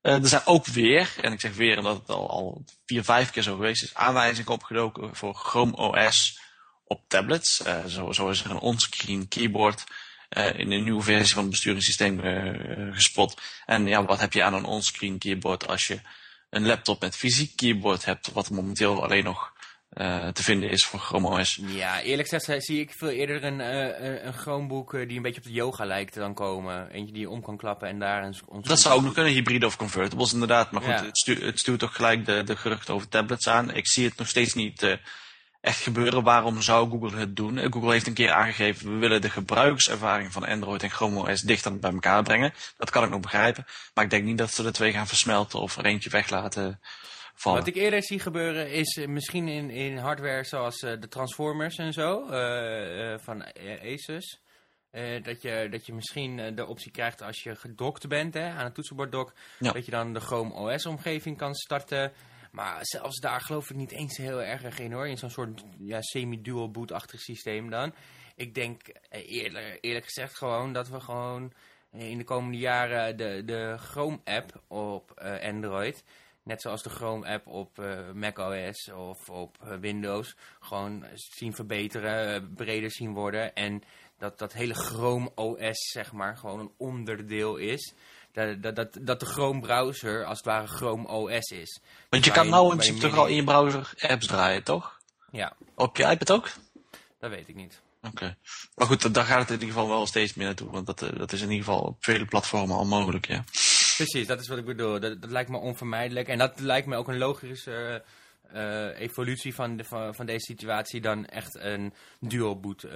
er 0.00 0.28
zijn 0.28 0.42
ook 0.44 0.66
weer, 0.66 1.14
en 1.20 1.32
ik 1.32 1.40
zeg 1.40 1.54
weer 1.54 1.78
omdat 1.78 1.96
het 1.96 2.08
al, 2.08 2.30
al 2.30 2.64
vier, 2.86 3.04
vijf 3.04 3.30
keer 3.30 3.42
zo 3.42 3.54
geweest 3.54 3.82
is, 3.82 3.94
aanwijzingen 3.94 4.52
opgedoken 4.52 5.16
voor 5.16 5.34
Chrome 5.34 5.76
OS 5.76 6.42
op 6.84 7.00
tablets. 7.08 7.62
zo, 7.86 8.12
zo 8.12 8.28
is 8.28 8.44
er 8.44 8.50
een 8.50 8.58
onscreen 8.58 9.28
keyboard 9.28 9.84
in 10.56 10.72
een 10.72 10.84
nieuwe 10.84 11.02
versie 11.02 11.34
van 11.34 11.42
het 11.42 11.50
besturingssysteem 11.50 12.20
gespot. 12.92 13.40
En 13.66 13.86
ja, 13.86 14.04
wat 14.04 14.20
heb 14.20 14.32
je 14.32 14.42
aan 14.42 14.54
een 14.54 14.64
onscreen 14.64 15.18
keyboard 15.18 15.68
als 15.68 15.86
je 15.86 16.00
een 16.50 16.66
laptop 16.66 17.00
met 17.00 17.16
fysiek 17.16 17.56
keyboard 17.56 18.04
hebt, 18.04 18.32
wat 18.32 18.50
momenteel 18.50 19.02
alleen 19.02 19.24
nog 19.24 19.52
te 20.32 20.42
vinden 20.42 20.70
is 20.70 20.84
voor 20.84 21.00
Chrome 21.00 21.40
OS. 21.40 21.60
Ja, 21.66 22.00
eerlijk 22.00 22.28
gezegd 22.28 22.64
zie 22.64 22.80
ik 22.80 22.90
veel 22.96 23.08
eerder 23.08 23.44
een, 23.44 23.60
uh, 23.60 24.24
een 24.24 24.32
Chromebook 24.32 24.92
die 24.92 25.16
een 25.16 25.22
beetje 25.22 25.40
op 25.40 25.46
de 25.46 25.52
yoga 25.52 25.84
lijkt 25.84 26.14
dan 26.14 26.34
komen. 26.34 26.90
Eentje 26.90 27.12
die 27.12 27.22
je 27.22 27.30
om 27.30 27.42
kan 27.42 27.56
klappen 27.56 27.88
en 27.88 27.98
daar 27.98 28.24
een... 28.24 28.34
Dat 28.62 28.80
zou 28.80 28.94
ook 28.94 29.02
nog 29.02 29.12
kunnen, 29.12 29.32
hybride 29.32 29.66
of 29.66 29.76
convertibles 29.76 30.32
inderdaad. 30.32 30.70
Maar 30.70 30.82
goed, 30.82 30.90
ja. 30.90 31.04
het, 31.04 31.18
stuurt, 31.18 31.42
het 31.42 31.58
stuurt 31.58 31.80
toch 31.80 31.94
gelijk 31.94 32.26
de, 32.26 32.42
de 32.44 32.56
geruchten 32.56 32.94
over 32.94 33.08
tablets 33.08 33.48
aan. 33.48 33.74
Ik 33.74 33.88
zie 33.88 34.04
het 34.08 34.16
nog 34.16 34.28
steeds 34.28 34.54
niet 34.54 34.98
echt 35.64 35.80
gebeuren. 35.80 36.22
Waarom 36.22 36.62
zou 36.62 36.90
Google 36.90 37.18
het 37.18 37.36
doen? 37.36 37.58
Google 37.58 37.92
heeft 37.92 38.06
een 38.06 38.14
keer 38.14 38.32
aangegeven, 38.32 38.92
we 38.92 38.98
willen 38.98 39.20
de 39.20 39.30
gebruikservaring 39.30 40.32
van 40.32 40.46
Android 40.46 40.82
en 40.82 40.90
Chrome 40.90 41.30
OS 41.30 41.40
dichter 41.40 41.78
bij 41.78 41.92
elkaar 41.92 42.22
brengen. 42.22 42.54
Dat 42.76 42.90
kan 42.90 43.04
ik 43.04 43.10
nog 43.10 43.20
begrijpen. 43.20 43.66
Maar 43.94 44.04
ik 44.04 44.10
denk 44.10 44.24
niet 44.24 44.38
dat 44.38 44.50
ze 44.50 44.62
de 44.62 44.70
twee 44.70 44.92
gaan 44.92 45.06
versmelten 45.06 45.60
of 45.60 45.76
er 45.76 45.84
eentje 45.84 46.10
weg 46.10 46.30
laten 46.30 46.80
vallen. 47.34 47.58
Wat 47.58 47.68
ik 47.68 47.74
eerder 47.74 48.02
zie 48.02 48.18
gebeuren 48.18 48.70
is 48.70 49.06
misschien 49.06 49.48
in, 49.48 49.70
in 49.70 49.96
hardware 49.96 50.44
zoals 50.44 50.82
uh, 50.82 51.00
de 51.00 51.08
Transformers 51.08 51.76
en 51.76 51.92
zo, 51.92 52.26
uh, 52.30 53.10
uh, 53.10 53.18
van 53.18 53.44
Asus. 53.82 54.40
dat, 55.22 55.42
je, 55.42 55.68
dat 55.70 55.86
je 55.86 55.94
misschien 55.94 56.54
de 56.54 56.66
optie 56.66 56.90
krijgt 56.90 57.22
als 57.22 57.42
je 57.42 57.56
gedokt 57.56 58.08
bent 58.08 58.34
hè, 58.34 58.50
aan 58.50 58.64
het 58.64 58.74
toetsenborddok. 58.74 59.32
Ja. 59.58 59.72
Dat 59.72 59.84
je 59.84 59.90
dan 59.90 60.12
de 60.12 60.20
Chrome 60.20 60.54
OS 60.54 60.86
omgeving 60.86 61.36
kan 61.36 61.54
starten. 61.54 62.12
Maar 62.54 62.78
zelfs 62.80 63.20
daar 63.20 63.40
geloof 63.40 63.70
ik 63.70 63.76
niet 63.76 63.92
eens 63.92 64.16
heel 64.16 64.42
erg 64.42 64.78
in 64.78 64.92
hoor. 64.92 65.08
In 65.08 65.16
zo'n 65.16 65.30
soort 65.30 65.64
ja, 65.78 66.02
semi-dual 66.02 66.70
boot-achtig 66.70 67.20
systeem 67.20 67.70
dan. 67.70 67.94
Ik 68.34 68.54
denk 68.54 68.80
eerlijk, 69.10 69.78
eerlijk 69.80 70.04
gezegd 70.04 70.36
gewoon 70.36 70.72
dat 70.72 70.88
we 70.88 71.00
gewoon 71.00 71.52
in 71.92 72.18
de 72.18 72.24
komende 72.24 72.58
jaren 72.58 73.16
de, 73.16 73.42
de 73.44 73.74
Chrome-app 73.78 74.62
op 74.68 75.20
uh, 75.22 75.42
Android... 75.42 76.04
net 76.42 76.60
zoals 76.60 76.82
de 76.82 76.90
Chrome-app 76.90 77.46
op 77.46 77.82
macOS 78.14 78.90
of 78.92 79.30
op 79.30 79.76
Windows... 79.80 80.36
gewoon 80.60 81.04
zien 81.14 81.54
verbeteren, 81.54 82.54
breder 82.54 82.90
zien 82.90 83.12
worden... 83.12 83.54
en 83.54 83.82
dat 84.18 84.38
dat 84.38 84.52
hele 84.52 84.74
Chrome 84.74 85.30
OS 85.34 85.90
zeg 85.92 86.12
maar 86.12 86.36
gewoon 86.36 86.60
een 86.60 86.72
onderdeel 86.76 87.56
is... 87.56 87.94
Dat, 88.34 88.76
dat, 88.76 88.88
dat, 89.00 89.20
de 89.20 89.26
Chrome 89.26 89.60
browser 89.60 90.24
als 90.24 90.36
het 90.36 90.46
ware 90.46 90.66
Chrome 90.66 91.08
OS 91.08 91.50
is. 91.50 91.80
Want 92.08 92.24
je 92.24 92.30
kan 92.30 92.48
nou 92.48 92.70
in 92.70 92.76
principe 92.76 93.00
toch 93.00 93.16
al 93.16 93.26
in 93.26 93.34
je 93.34 93.44
browser 93.44 93.92
apps 94.00 94.26
draaien, 94.26 94.62
toch? 94.62 95.00
Ja. 95.30 95.52
Op 95.74 95.96
je 95.96 96.04
iPad 96.04 96.30
ook? 96.30 96.50
Dat 97.20 97.30
weet 97.30 97.48
ik 97.48 97.54
niet. 97.54 97.80
Oké. 98.02 98.08
Okay. 98.08 98.36
Maar 98.74 98.86
goed, 98.86 99.14
daar 99.14 99.24
gaat 99.24 99.38
het 99.38 99.48
in 99.48 99.54
ieder 99.54 99.68
geval 99.68 99.88
wel 99.88 100.06
steeds 100.06 100.34
meer 100.34 100.46
naartoe. 100.46 100.70
Want 100.70 100.86
dat, 100.86 100.98
dat 100.98 101.32
is 101.32 101.40
in 101.40 101.50
ieder 101.50 101.64
geval 101.64 101.80
op 101.80 101.96
vele 102.04 102.24
platformen 102.24 102.76
al 102.76 102.84
mogelijk, 102.84 103.26
ja. 103.26 103.44
Precies, 103.96 104.26
dat 104.26 104.40
is 104.40 104.48
wat 104.48 104.58
ik 104.58 104.64
bedoel. 104.64 105.00
Dat, 105.00 105.20
dat 105.22 105.30
lijkt 105.30 105.50
me 105.50 105.56
onvermijdelijk. 105.56 106.28
En 106.28 106.38
dat 106.38 106.60
lijkt 106.60 106.86
me 106.86 106.96
ook 106.96 107.08
een 107.08 107.18
logische 107.18 108.04
uh, 108.54 109.00
evolutie 109.00 109.54
van, 109.54 109.76
de, 109.76 109.84
van, 109.84 110.14
van, 110.14 110.26
deze 110.26 110.44
situatie 110.44 111.00
dan 111.00 111.26
echt 111.26 111.54
een 111.54 111.94
dual 112.20 112.60
boot 112.60 112.82
uh, 112.82 112.92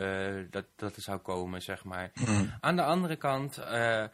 dat, 0.50 0.64
dat 0.76 0.96
er 0.96 1.02
zou 1.02 1.18
komen, 1.18 1.62
zeg 1.62 1.84
maar. 1.84 2.10
Mm. 2.14 2.54
Aan 2.60 2.76
de 2.76 2.84
andere 2.84 3.16
kant... 3.16 3.58
Uh, 3.58 4.04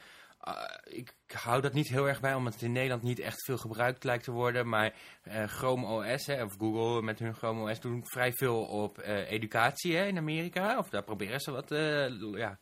uh, 0.48 0.96
ik 0.96 1.14
hou 1.26 1.61
dat 1.61 1.72
niet 1.72 1.88
heel 1.88 2.09
erg 2.09 2.20
bij, 2.20 2.35
omdat 2.35 2.52
het 2.52 2.62
in 2.62 2.72
Nederland 2.72 3.02
niet 3.02 3.18
echt 3.18 3.44
veel 3.44 3.59
gebruikt 3.59 4.04
lijkt 4.04 4.24
te 4.24 4.30
worden. 4.30 4.68
Maar 4.68 4.94
uh, 5.24 5.44
Chrome 5.44 5.87
OS, 5.87 6.26
hè, 6.26 6.42
of 6.42 6.54
Google 6.59 7.02
met 7.02 7.18
hun 7.18 7.35
Chrome 7.35 7.70
OS, 7.70 7.80
doen 7.80 8.07
vrij 8.07 8.33
veel 8.33 8.62
op 8.64 8.98
uh, 8.98 9.30
educatie 9.30 9.96
hè, 9.96 10.07
in 10.07 10.18
Amerika. 10.18 10.78
Of 10.78 10.88
daar 10.88 11.04
proberen 11.04 11.40
ze 11.40 11.50
wat 11.50 11.68
ja, 12.37 12.59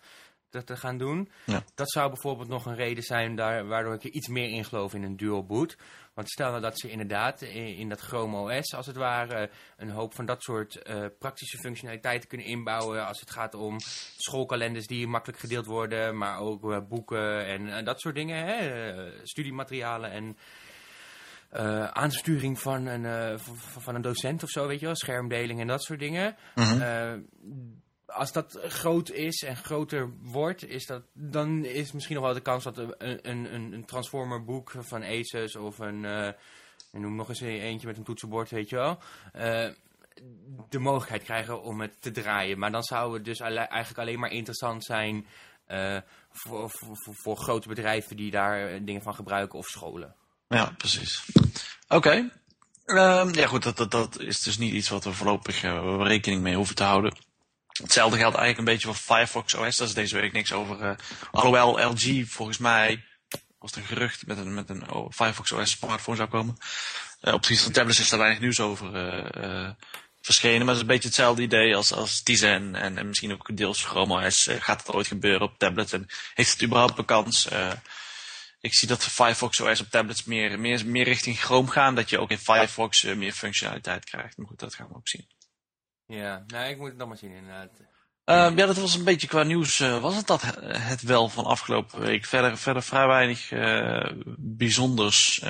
te, 0.49 0.64
te, 0.64 0.77
gaan 0.77 0.99
doen. 0.99 1.29
Ja. 1.47 1.62
Dat 1.75 1.90
zou 1.90 2.09
bijvoorbeeld 2.09 2.49
nog 2.49 2.66
een 2.66 2.75
reden 2.75 3.03
zijn 3.03 3.37
daar, 3.37 3.66
waardoor 3.66 3.95
ik 3.95 4.05
er 4.05 4.11
iets 4.11 4.29
meer 4.29 4.49
in 4.49 4.64
geloof 4.64 4.95
in 4.95 5.03
een 5.03 5.16
dual 5.16 5.45
boot. 5.45 5.77
Want 6.14 6.31
stel 6.31 6.51
nou 6.51 6.61
dat 6.61 6.79
ze 6.79 6.90
inderdaad 6.90 7.42
in, 7.42 7.77
in 7.77 7.88
dat 7.88 8.01
Chrome 8.01 8.37
OS, 8.37 8.75
als 8.75 8.87
het 8.87 8.96
ware, 8.96 9.51
een 9.77 9.90
hoop 9.90 10.14
van 10.14 10.27
dat 10.27 10.42
soort 10.42 10.88
uh, 10.90 11.07
praktische 11.18 11.59
functionaliteiten 11.59 12.29
kunnen 12.29 12.46
inbouwen. 12.46 13.07
Als 13.07 13.20
het 13.20 13.31
gaat 13.31 13.55
om 13.55 13.77
schoolkalenders 14.16 14.87
die 14.87 15.07
makkelijk 15.07 15.40
gedeeld 15.40 15.66
worden, 15.66 16.18
maar 16.18 16.38
ook 16.38 16.64
uh, 16.64 16.79
boeken 16.88 17.46
en, 17.46 17.68
en, 17.68 17.85
dat 17.85 18.01
soort 18.01 18.14
dingen. 18.14 18.46
Hè? 18.46 18.94
Uh, 18.94 19.12
studiematerialen 19.22 20.11
en 20.11 20.37
uh, 21.53 21.85
aansturing 21.85 22.61
van 22.61 22.87
een, 22.87 23.38
van 23.79 23.94
een 23.94 24.03
docent 24.03 24.42
of 24.42 24.48
zo, 24.48 24.66
weet 24.66 24.81
je 24.81 24.87
wel. 24.87 24.96
Schermdeling 24.96 25.61
en 25.61 25.66
dat 25.66 25.83
soort 25.83 25.98
dingen. 25.98 26.37
Mm 26.55 26.64
-hmm. 26.64 27.27
Als 28.12 28.33
dat 28.33 28.59
groot 28.62 29.11
is 29.11 29.42
en 29.42 29.57
groter 29.57 30.11
wordt, 30.20 30.68
is 30.68 30.87
dat, 30.87 31.03
dan 31.12 31.64
is 31.64 31.92
misschien 31.92 32.14
nog 32.14 32.25
wel 32.25 32.35
de 32.35 32.40
kans 32.40 32.64
dat 32.64 32.79
een, 32.79 33.31
een, 33.31 33.72
een 33.72 33.85
Transformer 33.85 34.44
boek 34.44 34.72
van 34.79 35.03
Asus 35.03 35.57
of 35.57 35.79
een, 35.79 36.05
uh, 36.05 36.29
noem 36.92 37.16
nog 37.16 37.29
eens 37.29 37.40
eentje 37.40 37.87
met 37.87 37.96
een 37.96 38.05
toetsenbord, 38.05 38.51
weet 38.51 38.68
je 38.68 38.77
wel, 38.77 38.98
uh, 39.37 39.68
de 40.68 40.79
mogelijkheid 40.79 41.22
krijgen 41.22 41.62
om 41.62 41.81
het 41.81 42.03
te 42.03 42.11
draaien. 42.11 42.59
Maar 42.59 42.70
dan 42.70 42.83
zou 42.83 43.14
het 43.14 43.25
dus 43.25 43.40
eigenlijk 43.40 43.98
alleen 43.98 44.18
maar 44.18 44.31
interessant 44.31 44.85
zijn 44.85 45.27
uh, 45.68 45.98
voor, 46.31 46.70
voor, 46.70 46.96
voor, 46.96 47.37
grote 47.37 47.68
bedrijven 47.68 48.16
die 48.16 48.31
daar 48.31 48.85
dingen 48.85 49.03
van 49.03 49.14
gebruiken 49.14 49.59
of 49.59 49.66
scholen. 49.66 50.14
Ja, 50.48 50.75
precies. 50.77 51.25
Oké. 51.88 52.31
Um, 52.87 53.35
ja 53.35 53.46
goed, 53.46 53.62
dat, 53.62 53.77
dat, 53.77 53.90
dat 53.90 54.20
is 54.20 54.40
dus 54.40 54.59
niet 54.59 54.72
iets 54.72 54.88
wat 54.88 55.05
we 55.05 55.12
voorlopig 55.12 55.62
rekening 56.03 56.42
mee 56.42 56.55
hoeven 56.55 56.75
te 56.75 56.83
houden. 56.83 57.31
Hetzelfde 57.73 58.19
geldt 58.19 58.37
eigenlijk 58.37 58.59
een 58.59 58.75
beetje 58.75 58.87
voor 58.87 59.17
Firefox 59.17 59.55
OS. 59.55 59.77
Daar 59.77 59.89
is 59.89 59.95
deze 59.95 60.21
week 60.21 60.33
niks 60.33 60.53
over. 60.53 60.81
Uh, 60.81 60.93
alhoewel 61.31 61.91
LG 61.91 62.25
volgens 62.27 62.59
mij 62.59 63.05
was 63.59 63.77
een 63.77 63.85
gerucht 63.85 64.27
met 64.27 64.39
een, 64.39 64.55
met 64.55 64.71
een 64.71 64.91
oh, 64.91 65.13
Firefox 65.13 65.53
OS 65.53 65.71
smartphone 65.71 66.17
zou 66.17 66.29
komen. 66.29 66.57
Uh, 67.23 67.35
op 67.35 67.47
het 67.47 67.61
van 67.61 67.73
tablets 67.73 68.01
is 68.01 68.09
daar 68.09 68.19
weinig 68.19 68.41
nieuws 68.41 68.61
over 68.61 69.15
uh, 69.45 69.71
verschenen. 70.21 70.59
Maar 70.59 70.69
het 70.69 70.77
is 70.77 70.81
een 70.81 70.87
beetje 70.87 71.09
hetzelfde 71.09 71.43
idee 71.43 71.77
als, 71.77 71.93
als 71.93 72.23
Tizen 72.23 72.75
en, 72.75 72.99
en 72.99 73.07
misschien 73.07 73.33
ook 73.33 73.57
deels 73.57 73.85
Chrome 73.85 74.27
OS. 74.27 74.49
gaat 74.59 74.87
het 74.87 74.95
ooit 74.95 75.07
gebeuren 75.07 75.43
op 75.43 75.59
tablets 75.59 75.93
en 75.93 76.07
heeft 76.35 76.53
het 76.53 76.63
überhaupt 76.63 76.99
een 76.99 77.05
kans? 77.05 77.49
ik 78.61 78.75
zie 78.75 78.89
dat 78.89 79.05
Firefox 79.05 79.61
OS 79.61 79.81
op 79.81 79.91
tablets 79.91 80.25
meer, 80.25 80.61
meer, 80.61 80.87
meer 80.87 81.05
richting 81.05 81.41
Chrome 81.41 81.71
gaan. 81.71 81.95
Dat 81.95 82.11
je 82.11 82.19
ook 82.19 82.31
in 82.31 82.39
Firefox 82.39 83.03
meer 83.03 83.33
functionaliteit 83.33 84.05
krijgt. 84.05 84.37
Maar 84.37 84.47
goed, 84.47 84.59
dat 84.59 84.75
gaan 84.75 84.89
we 84.89 84.95
ook 84.95 85.09
zien. 85.09 85.27
Ja, 86.12 86.44
nou, 86.46 86.70
ik 86.70 86.79
moet 86.79 86.88
het 86.88 86.96
nog 86.96 87.09
maar 87.09 87.16
zien 87.16 87.33
inderdaad. 87.33 87.70
Ehm, 88.25 88.59
ja, 88.59 88.66
dat 88.66 88.77
was 88.77 88.94
een 88.94 89.05
beetje 89.05 89.27
qua 89.27 89.42
nieuws. 89.42 89.81
eh, 89.81 90.01
was 90.01 90.16
het 90.16 90.27
dat 90.27 90.42
eh, 90.42 90.88
het 90.88 91.03
wel 91.03 91.29
van 91.29 91.44
afgelopen 91.44 92.01
week? 92.01 92.25
Verder, 92.25 92.59
verder 92.59 92.83
vrij 92.83 93.07
weinig 93.07 93.53
eh, 93.53 94.11
bijzonders. 94.37 95.40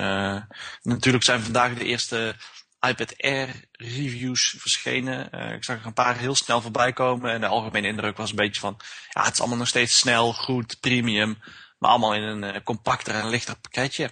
Natuurlijk 0.82 1.24
zijn 1.24 1.40
vandaag 1.42 1.74
de 1.74 1.84
eerste 1.84 2.34
iPad 2.80 3.14
Air 3.16 3.48
reviews 3.72 4.54
verschenen. 4.58 5.30
Ik 5.54 5.64
zag 5.64 5.80
er 5.80 5.86
een 5.86 5.92
paar 5.92 6.18
heel 6.18 6.34
snel 6.34 6.60
voorbij 6.60 6.92
komen. 6.92 7.30
En 7.30 7.40
de 7.40 7.46
algemene 7.46 7.88
indruk 7.88 8.16
was 8.16 8.30
een 8.30 8.36
beetje 8.36 8.60
van... 8.60 8.80
Ja, 9.10 9.22
het 9.22 9.32
is 9.32 9.40
allemaal 9.40 9.58
nog 9.58 9.68
steeds 9.68 9.98
snel, 9.98 10.32
goed, 10.32 10.80
premium. 10.80 11.38
Maar 11.78 11.90
allemaal 11.90 12.14
in 12.14 12.22
een 12.22 12.62
compacter 12.62 13.14
en 13.14 13.28
lichter 13.28 13.56
pakketje. 13.56 14.10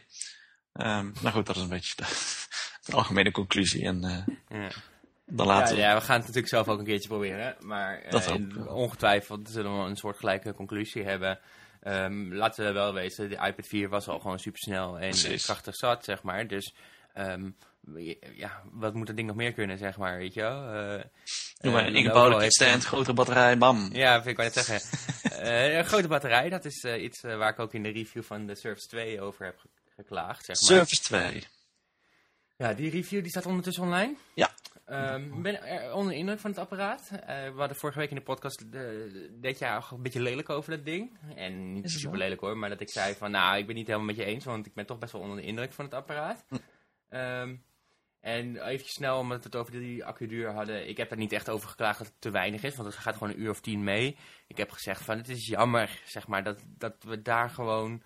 Ehm 0.73 1.11
nou 1.21 1.35
goed, 1.35 1.47
dat 1.47 1.57
is 1.57 1.63
een 1.63 1.69
beetje 1.69 1.97
de, 1.97 2.05
de 2.85 2.93
algemene 2.93 3.31
conclusie. 3.31 3.85
En 3.85 4.25
Ja. 4.49 4.69
Dan 5.31 5.47
Ja, 5.47 5.53
laten 5.53 5.75
we... 5.75 5.81
ja, 5.81 5.95
we 5.95 6.01
gaan 6.01 6.17
het 6.17 6.21
natuurlijk 6.27 6.49
zelf 6.49 6.69
ook 6.69 6.79
een 6.79 6.85
keertje 6.85 7.09
proberen. 7.09 7.57
Maar 7.61 7.99
eh, 8.03 8.67
ongetwijfeld 8.75 9.49
zullen 9.51 9.83
we 9.83 9.89
een 9.89 9.97
soortgelijke 9.97 10.55
conclusie 10.55 11.05
hebben. 11.05 11.39
Ehm, 11.83 12.33
laten 12.35 12.65
we 12.65 12.73
wel 12.73 12.93
weten, 12.95 13.29
de 13.29 13.35
iPad 13.35 13.67
4 13.67 13.89
was 13.89 14.09
al 14.09 14.19
gewoon 14.19 14.39
supersnel 14.39 14.95
en 14.99 15.09
Precies. 15.11 15.45
krachtig 15.45 15.75
zat, 15.77 16.05
zeg 16.05 16.23
maar. 16.23 16.47
Dus 16.47 16.75
ehm, 17.15 17.51
ja, 18.35 18.63
wat 18.73 18.95
moet 18.95 19.07
dat 19.07 19.17
ding 19.17 19.29
nog 19.29 19.37
meer 19.37 19.53
kunnen, 19.53 19.79
zeg 19.79 19.97
maar, 19.97 20.19
weet 20.19 20.35
je 20.35 20.41
wel? 20.41 20.65
Eh, 20.73 21.05
Doe 21.61 21.73
maar 21.73 21.83
eh, 21.83 21.89
een 21.89 21.95
ingebouwde 21.97 22.45
stand, 22.53 22.85
grotere 22.85 23.13
batterij, 23.15 23.59
bam. 23.59 23.89
Ja, 23.93 24.15
vind 24.15 24.27
ik 24.27 24.37
wel 24.37 24.45
net 24.55 24.65
zeggen. 24.65 24.99
Eh, 25.41 25.77
een 25.77 25.85
grote 25.85 26.09
batterij, 26.09 26.49
dat 26.49 26.65
is 26.65 26.83
eh, 26.85 27.03
iets 27.03 27.23
eh, 27.23 27.37
waar 27.37 27.51
ik 27.51 27.59
ook 27.59 27.75
in 27.75 27.83
de 27.83 27.89
review 27.91 28.23
van 28.23 28.47
de 28.47 28.55
Surface 28.55 28.89
2 28.89 29.21
over 29.21 29.45
heb 29.45 29.59
ge- 29.59 29.69
geklaagd, 29.97 30.45
zeg 30.45 30.61
maar. 30.61 30.71
Surface 30.87 31.03
2. 31.03 31.45
Ja, 32.61 32.75
die 32.75 32.91
review 32.91 33.21
die 33.21 33.31
staat 33.31 33.47
ondertussen 33.47 33.83
online. 33.83 34.17
Ja. 34.35 34.51
Ehm, 34.85 35.35
Ik 35.35 35.43
ben 35.43 35.63
er 35.63 35.93
onder 35.93 36.13
de 36.13 36.19
indruk 36.19 36.39
van 36.39 36.51
het 36.51 36.59
apparaat. 36.59 37.11
Eh, 37.11 37.45
we 37.45 37.59
hadden 37.59 37.77
vorige 37.77 37.99
week 37.99 38.09
in 38.09 38.17
de 38.17 38.23
podcast, 38.23 38.61
eh, 38.73 38.81
deed 39.31 39.59
jij 39.59 39.77
ook 39.77 39.91
een 39.91 40.03
beetje 40.03 40.23
lelijk 40.23 40.51
over 40.51 40.71
dat 40.77 40.85
ding. 40.85 41.19
En 41.35 41.73
niet 41.73 41.91
super 41.91 42.19
lelijk 42.19 42.41
hoor, 42.41 42.57
maar 42.59 42.69
dat 42.69 42.81
ik 42.81 42.91
zei 42.91 43.15
van, 43.15 43.31
nou, 43.31 43.59
ik 43.59 43.67
ben 43.67 43.75
niet 43.75 43.87
helemaal 43.87 44.07
met 44.07 44.17
je 44.17 44.25
eens, 44.25 44.45
want 44.45 44.67
ik 44.67 44.75
ben 44.75 44.87
toch 44.87 44.99
best 44.99 45.13
wel 45.13 45.21
onder 45.21 45.37
de 45.37 45.43
indruk 45.43 45.73
van 45.73 45.85
het 45.85 45.95
apparaat. 45.95 46.45
Hm. 46.49 46.57
Ehm, 47.09 47.57
en 48.21 48.67
even 48.69 48.89
snel, 48.89 49.19
omdat 49.19 49.39
we 49.39 49.45
het 49.45 49.57
over 49.57 49.73
die 49.73 50.05
accuduur 50.05 50.53
hadden. 50.53 50.89
Ik 50.89 50.97
heb 50.97 51.09
daar 51.09 51.19
niet 51.19 51.33
echt 51.33 51.49
over 51.49 51.69
geklaagd 51.69 51.99
dat 51.99 52.07
het 52.07 52.21
te 52.21 52.31
weinig 52.31 52.63
is, 52.63 52.77
want 52.77 52.89
het 52.89 53.03
gaat 53.03 53.17
gewoon 53.17 53.33
een 53.33 53.41
uur 53.41 53.51
of 53.51 53.61
tien 53.61 53.85
mee. 53.85 54.17
Ik 54.47 54.57
heb 54.57 54.71
gezegd 54.71 55.03
van, 55.03 55.17
het 55.17 55.29
is 55.29 55.47
jammer, 55.47 56.01
zeg 56.05 56.27
maar, 56.27 56.43
dat, 56.43 56.65
dat 56.69 56.97
we 57.03 57.23
daar 57.23 57.51
gewoon 57.51 58.03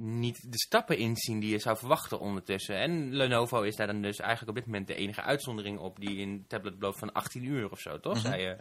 niet 0.00 0.52
de 0.52 0.58
stappen 0.58 0.96
in 0.98 1.16
zien 1.16 1.40
die 1.40 1.50
je 1.50 1.58
zou 1.58 1.76
verwachten 1.78 2.20
ondertussen. 2.20 2.76
En 2.76 3.14
Lenovo 3.14 3.62
is 3.62 3.76
daar 3.76 3.86
dan 3.86 4.02
dus 4.02 4.18
eigenlijk 4.18 4.50
op 4.50 4.56
dit 4.56 4.66
moment 4.66 4.86
de 4.86 4.94
enige 4.94 5.22
uitzondering 5.22 5.78
op 5.78 6.00
die 6.00 6.20
een 6.20 6.44
tablet 6.48 6.78
belooft 6.78 6.98
van 6.98 7.12
18 7.12 7.44
uur 7.44 7.70
of 7.70 7.80
zo, 7.80 8.00
toch? 8.00 8.14
Mhm, 8.14 8.22
Zei 8.22 8.42
je. 8.42 8.56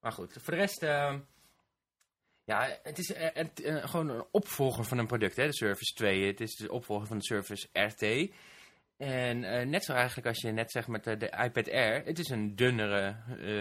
Maar 0.00 0.12
goed, 0.12 0.32
voor 0.40 0.52
de 0.54 0.58
rest... 0.60 0.82
eh, 0.82 1.14
ja, 2.44 2.78
het 2.82 2.98
is 2.98 3.12
eh, 3.12 3.28
het, 3.32 3.62
eh, 3.62 3.88
gewoon 3.88 4.08
een 4.08 4.24
opvolger 4.30 4.84
van 4.84 4.98
een 4.98 5.06
product, 5.06 5.36
hè, 5.36 5.46
de 5.46 5.54
Surface 5.54 5.94
2. 5.94 6.26
Het 6.26 6.40
is 6.40 6.56
de 6.56 6.72
opvolger 6.72 7.06
van 7.06 7.18
de 7.18 7.24
Surface 7.24 7.68
RT. 7.72 8.32
En 8.96 9.44
eh, 9.44 9.66
net 9.66 9.84
zo 9.84 9.92
eigenlijk 9.92 10.26
als 10.26 10.40
je 10.40 10.50
net 10.50 10.70
zegt 10.70 10.88
met 10.88 11.04
de, 11.04 11.16
de 11.16 11.26
iPad 11.44 11.70
Air. 11.70 12.04
Het 12.04 12.18
is 12.18 12.28
een 12.28 12.56
dunnere, 12.56 13.16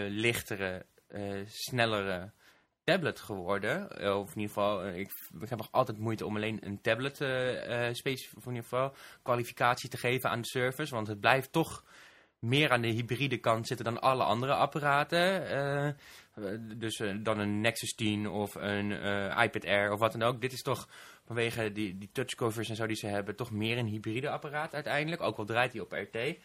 lichtere, 0.10 0.86
snellere 1.46 2.32
tablet 2.90 3.20
geworden. 3.20 3.90
Eh, 3.90 4.18
of 4.20 4.36
in 4.36 4.42
ieder 4.42 4.54
geval, 4.54 4.84
eh, 4.84 4.98
ik, 4.98 5.12
ik 5.42 5.50
heb 5.50 5.58
nog 5.58 5.72
altijd 5.72 5.98
moeite 5.98 6.26
om 6.26 6.36
alleen 6.36 6.58
een 6.62 6.82
tablet 6.82 7.22
eh 7.22 7.88
eh, 7.88 7.94
specif- 7.94 8.34
of 8.36 8.44
in 8.44 8.50
ieder 8.50 8.64
geval 8.70 8.94
kwalificatie 9.24 9.90
te 9.90 9.98
geven 9.98 10.30
aan 10.30 10.42
de 10.42 10.48
Surface. 10.48 10.96
Want 10.96 11.08
het 11.08 11.20
blijft 11.20 11.52
toch 11.52 11.84
meer 12.40 12.72
aan 12.72 12.82
de 12.82 12.88
hybride 12.88 13.38
kant 13.38 13.68
zitten 13.68 13.86
dan 13.86 14.02
alle 14.02 14.24
andere 14.24 14.54
apparaten. 14.54 15.98
Dus 16.78 17.02
dan 17.22 17.40
een 17.40 17.62
Nexus 17.62 17.94
10 17.96 18.28
of 18.28 18.56
een 18.56 18.92
iPad 19.42 19.66
Air 19.66 19.92
of 19.92 20.00
wat 20.00 20.12
dan 20.12 20.24
ook. 20.24 20.42
Dit 20.42 20.52
is 20.54 20.62
toch 20.62 20.88
vanwege 21.26 21.72
die, 21.72 21.98
die 21.98 22.10
touchcovers 22.12 22.70
en 22.70 22.76
zo 22.76 22.88
die 22.88 22.96
ze 22.96 23.08
hebben, 23.08 23.36
toch 23.36 23.52
meer 23.52 23.78
een 23.78 23.88
hybride 23.88 24.30
apparaat 24.30 24.74
uiteindelijk. 24.74 25.22
Ook 25.22 25.38
al 25.38 25.46
draait 25.46 25.72
hij 25.72 25.82
op 25.82 25.92
RT. 25.92 26.38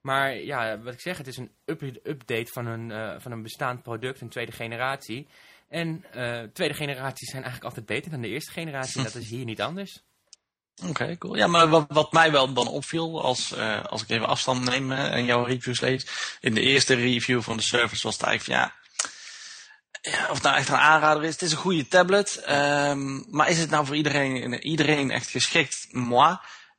Maar 0.00 0.36
ja, 0.36 0.78
wat 0.78 0.92
ik 0.92 1.00
zeg, 1.00 1.18
het 1.18 1.26
is 1.26 1.36
een 1.36 1.50
up- 1.64 1.82
update 2.02 2.52
van 2.52 2.66
een, 2.66 3.20
van 3.20 3.32
een 3.32 3.42
bestaand 3.42 3.82
product, 3.82 4.20
een 4.20 4.28
tweede 4.28 4.52
generatie. 4.52 5.28
En 5.68 6.04
eh, 6.12 6.42
tweede 6.52 6.74
generaties 6.74 7.30
zijn 7.30 7.42
eigenlijk 7.42 7.74
altijd 7.74 7.86
beter 7.86 8.10
dan 8.10 8.20
de 8.20 8.28
eerste 8.28 8.50
generatie. 8.50 8.98
En 8.98 9.04
dat 9.04 9.14
is 9.14 9.30
hier 9.30 9.44
niet 9.44 9.62
anders. 9.62 10.02
Oké, 10.88 11.18
cool. 11.18 11.36
Ja, 11.36 11.46
maar 11.46 11.68
wat, 11.88 12.12
mij 12.12 12.30
wel 12.30 12.52
dan 12.52 12.68
opviel, 12.68 13.22
als, 13.22 13.52
eh, 13.52 13.84
als 13.84 14.02
ik 14.02 14.08
even 14.08 14.26
afstand 14.26 14.64
neem 14.64 14.92
eh, 14.92 15.12
en 15.12 15.24
jouw 15.24 15.44
reviews 15.44 15.80
lees. 15.80 16.06
In 16.40 16.54
de 16.54 16.60
eerste 16.60 16.94
review 16.94 17.42
van 17.42 17.56
de 17.56 17.62
Surface 17.62 18.02
was 18.02 18.14
het 18.14 18.22
eigenlijk 18.22 18.44
van, 18.44 18.54
ja, 18.54 18.76
ja, 20.10 20.28
of 20.28 20.34
het 20.34 20.42
nou 20.42 20.56
echt 20.56 20.68
een 20.68 20.76
aanrader 20.76 21.24
is. 21.24 21.32
Het 21.32 21.42
is 21.42 21.52
een 21.52 21.58
goede 21.58 21.88
tablet, 21.88 22.36
ehm, 22.36 23.30
maar 23.30 23.48
is 23.48 23.58
het 23.58 23.70
nou 23.70 23.86
voor 23.86 23.96
iedereen, 23.96 24.54
iedereen 24.54 25.10
echt 25.10 25.28
geschikt? 25.28 25.86
Moi. 25.90 26.36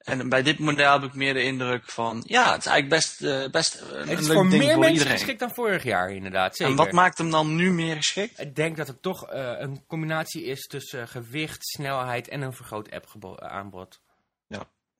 En 0.09 0.29
bij 0.29 0.43
dit 0.43 0.59
model 0.59 0.91
heb 0.91 1.03
ik 1.03 1.13
meer 1.13 1.33
de 1.33 1.43
indruk 1.43 1.91
van, 1.91 2.23
ja, 2.27 2.51
het 2.51 2.59
is 2.59 2.65
eigenlijk 2.65 2.89
best, 2.89 3.21
eh, 3.21 3.49
best 3.49 3.81
een, 3.91 4.07
Het 4.09 4.19
is 4.19 4.27
leuk 4.27 4.35
voor 4.35 4.49
ding 4.49 4.63
meer 4.63 4.71
voor 4.71 4.79
mensen 4.79 4.91
iedereen. 4.91 5.17
geschikt 5.17 5.39
dan 5.39 5.53
vorig 5.53 5.83
jaar, 5.83 6.11
inderdaad. 6.11 6.55
Zeker. 6.55 6.71
En 6.71 6.77
wat 6.77 6.91
maakt 6.91 7.17
hem 7.17 7.31
dan 7.31 7.55
nu 7.55 7.71
meer 7.71 7.95
geschikt? 7.95 8.39
Ik 8.39 8.55
denk 8.55 8.77
dat 8.77 8.87
het 8.87 9.01
toch 9.01 9.29
eh, 9.29 9.53
een 9.57 9.83
combinatie 9.87 10.43
is 10.43 10.67
tussen 10.67 11.07
gewicht, 11.07 11.67
snelheid 11.67 12.27
en 12.27 12.41
een 12.41 12.53
vergroot 12.53 12.91
app-aanbod. 12.91 13.99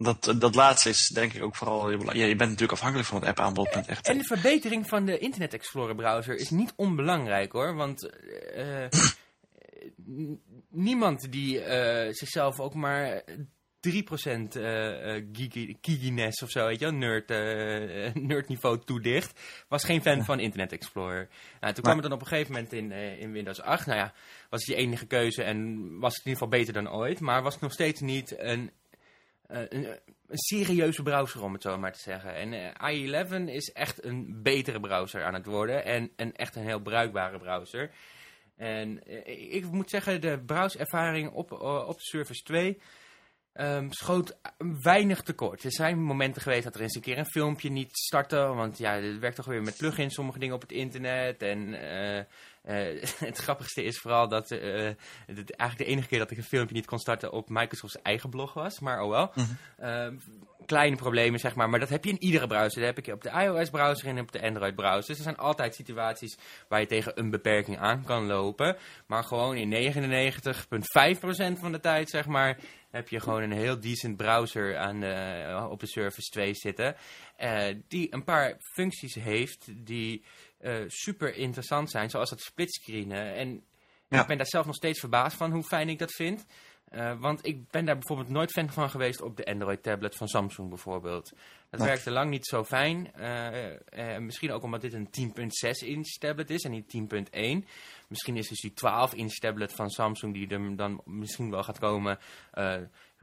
Dat, 0.02 0.36
dat 0.40 0.56
laatste 0.56 0.90
is 0.90 1.08
denk 1.08 1.34
ik 1.34 1.44
ook 1.44 1.56
vooral 1.56 1.80
heel 1.80 1.98
belangrijk. 1.98 2.18
Ja, 2.18 2.26
je 2.26 2.36
bent 2.36 2.50
natuurlijk 2.50 2.78
afhankelijk 2.78 3.10
van 3.10 3.20
het 3.20 3.30
appaanbod.rt. 3.30 4.08
En 4.08 4.18
de 4.18 4.24
verbetering 4.24 4.88
van 4.88 5.06
de 5.06 5.18
Internet 5.18 5.54
Explorer 5.54 5.96
browser 5.96 6.36
is 6.36 6.50
niet 6.50 6.74
onbelangrijk 6.76 7.52
hoor. 7.52 7.76
Want 7.76 8.10
eh, 8.10 8.84
eh, 8.86 8.92
niemand 10.70 11.32
die 11.32 11.62
eh, 11.62 12.14
zichzelf 12.14 12.60
ook 12.60 12.74
maar 12.74 13.24
3% 13.80 14.56
eh 14.56 15.16
eh 15.16 15.26
geeky- 15.34 15.78
geekiness 15.82 16.44
of 16.44 16.50
zo, 16.50 16.66
weet 16.66 16.80
je 16.80 16.86
wel, 16.86 16.94
nerd, 16.94 17.32
eh, 17.32 18.14
nerdniveau 18.30 18.80
toedicht, 18.86 19.40
was 19.68 19.84
geen 19.84 20.02
fan 20.02 20.26
van 20.26 20.40
Internet 20.40 20.72
Explorer. 20.72 21.28
Nou, 21.60 21.74
toen 21.74 21.84
kwam 21.84 21.96
het 21.96 22.04
dan 22.04 22.14
op 22.14 22.22
een 22.22 22.28
gegeven 22.28 22.54
moment 22.54 22.74
in, 22.74 22.92
eh, 22.92 23.20
in 23.22 23.32
Windows 23.32 23.62
8. 23.62 23.86
Nou 23.86 24.00
ja, 24.00 24.14
was 24.50 24.66
het 24.66 24.76
je 24.76 24.84
enige 24.84 25.06
keuze 25.06 25.44
en 25.44 25.76
was 26.00 26.16
het 26.16 26.26
in 26.26 26.32
ieder 26.32 26.44
geval 26.44 26.60
beter 26.60 26.74
dan 26.74 26.92
ooit. 26.94 27.20
Maar 27.20 27.42
was 27.44 27.54
het 27.54 27.62
nog 27.62 27.72
steeds 27.72 28.02
niet 28.02 28.40
een, 28.40 28.72
eh, 29.48 29.62
een, 29.70 29.86
een 30.28 30.38
serieuze 30.38 31.04
browser, 31.04 31.44
om 31.44 31.54
het 31.54 31.62
zo 31.62 31.78
maar 31.78 31.94
te 31.94 32.00
zeggen. 32.00 32.34
En 32.36 32.54
eh, 32.54 32.96
i11 32.96 33.50
is 33.50 33.72
echt 33.72 34.04
een 34.04 34.40
betere 34.44 34.80
browser 34.80 35.24
aan 35.24 35.34
het 35.34 35.46
worden. 35.46 35.86
En, 35.86 36.12
en 36.16 36.34
echt 36.34 36.56
een 36.56 36.66
heel 36.66 36.80
bruikbare 36.82 37.38
browser. 37.38 37.92
En 38.56 39.04
eh, 39.06 39.54
ik 39.54 39.72
moet 39.72 39.90
zeggen, 39.90 40.22
de 40.22 40.40
browservaring 40.46 41.32
op, 41.32 41.52
eh, 41.52 41.88
op 41.88 42.00
Surface 42.00 42.44
2 42.44 42.78
ehm, 43.54 43.88
schoot 43.90 44.38
weinig 44.82 45.22
tekort. 45.22 45.64
Er 45.64 45.72
zijn 45.72 46.04
momenten 46.04 46.42
geweest 46.42 46.64
dat 46.64 46.76
er 46.76 46.82
eens 46.82 46.96
een 46.96 47.02
keer 47.02 47.18
een 47.18 47.32
filmpje 47.32 47.70
niet 47.70 47.98
startte. 47.98 48.38
Want 48.38 48.78
ja, 48.78 48.94
het 48.94 49.20
werkt 49.20 49.36
toch 49.36 49.46
weer 49.46 49.62
met 49.62 49.78
plugins, 49.78 50.14
sommige 50.14 50.40
dingen 50.40 50.56
op 50.56 50.62
het 50.62 50.72
internet. 50.72 51.42
En 51.42 51.74
eh, 51.74 52.18
eh, 52.62 53.04
het 53.30 53.38
grappigste 53.38 53.84
is 53.84 53.98
vooral 53.98 54.28
dat 54.28 54.50
het 54.50 55.52
eigenlijk 55.56 55.78
de 55.78 55.86
enige 55.86 56.08
keer 56.08 56.20
dat 56.20 56.32
ik 56.32 56.38
een 56.38 56.44
filmpje 56.44 56.76
niet 56.76 56.86
kon 56.86 57.00
starten 57.00 57.32
op 57.32 57.50
Microsoft's 57.50 58.02
eigen 58.02 58.30
blog 58.30 58.54
was. 58.54 58.80
Maar 58.80 59.02
oh 59.02 59.10
wel. 59.10 59.34
Ehm, 59.78 60.16
kleine 60.66 60.96
problemen, 60.96 61.40
zeg 61.40 61.56
maar. 61.56 61.70
Maar 61.70 61.80
dat 61.80 61.90
heb 61.90 62.04
je 62.04 62.12
in 62.12 62.24
iedere 62.24 62.48
browser. 62.48 62.82
Dat 62.82 62.96
heb 62.96 63.06
ik 63.06 63.14
op 63.14 63.22
de 63.22 63.30
iOS-browser 63.30 64.08
en 64.08 64.20
op 64.20 64.32
de 64.32 64.42
Android-browser. 64.42 65.08
Dus 65.08 65.18
er 65.18 65.24
zijn 65.24 65.38
altijd 65.38 65.76
situaties 65.76 66.38
waar 66.68 66.80
je 66.80 66.86
tegen 66.86 67.20
een 67.20 67.30
beperking 67.30 67.78
aan 67.78 68.04
kan 68.04 68.26
lopen. 68.26 68.78
Maar 69.08 69.24
gewoon 69.24 69.56
in 69.56 69.94
99,5% 69.94 71.60
van 71.60 71.72
de 71.72 71.80
tijd, 71.80 72.10
zeg 72.10 72.26
maar, 72.26 72.58
heb 72.92 73.10
je 73.10 73.20
gewoon 73.20 73.42
een 73.42 73.52
heel 73.52 73.80
decent 73.80 74.18
browser 74.18 74.78
aan 74.78 75.00
de, 75.00 75.68
op 75.70 75.80
de 75.80 75.88
Surface 75.88 76.30
2 76.30 76.54
zitten. 76.54 76.96
eh, 77.36 77.76
die 77.88 78.14
een 78.14 78.24
paar 78.24 78.56
functies 78.60 79.16
heeft 79.16 79.86
die 79.86 80.24
eh, 80.58 80.76
super 80.88 81.36
interessant 81.36 81.92
zijn. 81.92 82.10
Zoals 82.10 82.30
het 82.30 82.42
splitscreenen. 82.42 83.34
En 83.36 83.64
Ja. 84.10 84.22
ik 84.22 84.28
ben 84.28 84.38
daar 84.38 84.48
zelf 84.48 84.66
nog 84.66 84.76
steeds 84.76 85.00
verbaasd 85.00 85.38
van 85.38 85.52
hoe 85.52 85.64
fijn 85.64 85.90
ik 85.90 86.00
dat 86.00 86.14
vind. 86.14 86.46
Eh, 86.90 87.20
want 87.20 87.46
ik 87.46 87.70
ben 87.70 87.86
daar 87.86 87.98
bijvoorbeeld 87.98 88.30
nooit 88.30 88.52
fan 88.52 88.70
van 88.70 88.90
geweest 88.90 89.22
op 89.22 89.38
de 89.38 89.46
Android-tablet 89.46 90.16
van 90.16 90.28
Samsung 90.28 90.70
bijvoorbeeld. 90.70 91.34
Dat 91.70 91.80
Nee. 91.80 91.90
werkte 91.90 92.12
lang 92.12 92.30
niet 92.30 92.48
zo 92.48 92.64
fijn. 92.64 93.14
Eh, 93.14 94.16
eh, 94.16 94.22
misschien 94.22 94.52
ook 94.52 94.64
omdat 94.64 94.82
dit 94.82 94.94
een 94.94 95.10
10.6 95.10 95.82
inch 95.82 96.08
tablet 96.08 96.50
is 96.50 96.64
en 96.64 96.72
niet 96.72 96.90
10.1. 96.90 97.66
Misschien 98.08 98.38
is 98.38 98.48
dus 98.48 98.62
die 98.62 98.74
12 98.74 99.14
inch 99.14 99.34
tablet 99.34 99.74
van 99.74 99.90
Samsung 99.90 100.34
die 100.34 100.48
er 100.48 100.76
dan 100.76 101.02
misschien 101.06 101.50
wel 101.50 101.64
gaat 101.64 101.80
komen... 101.80 102.20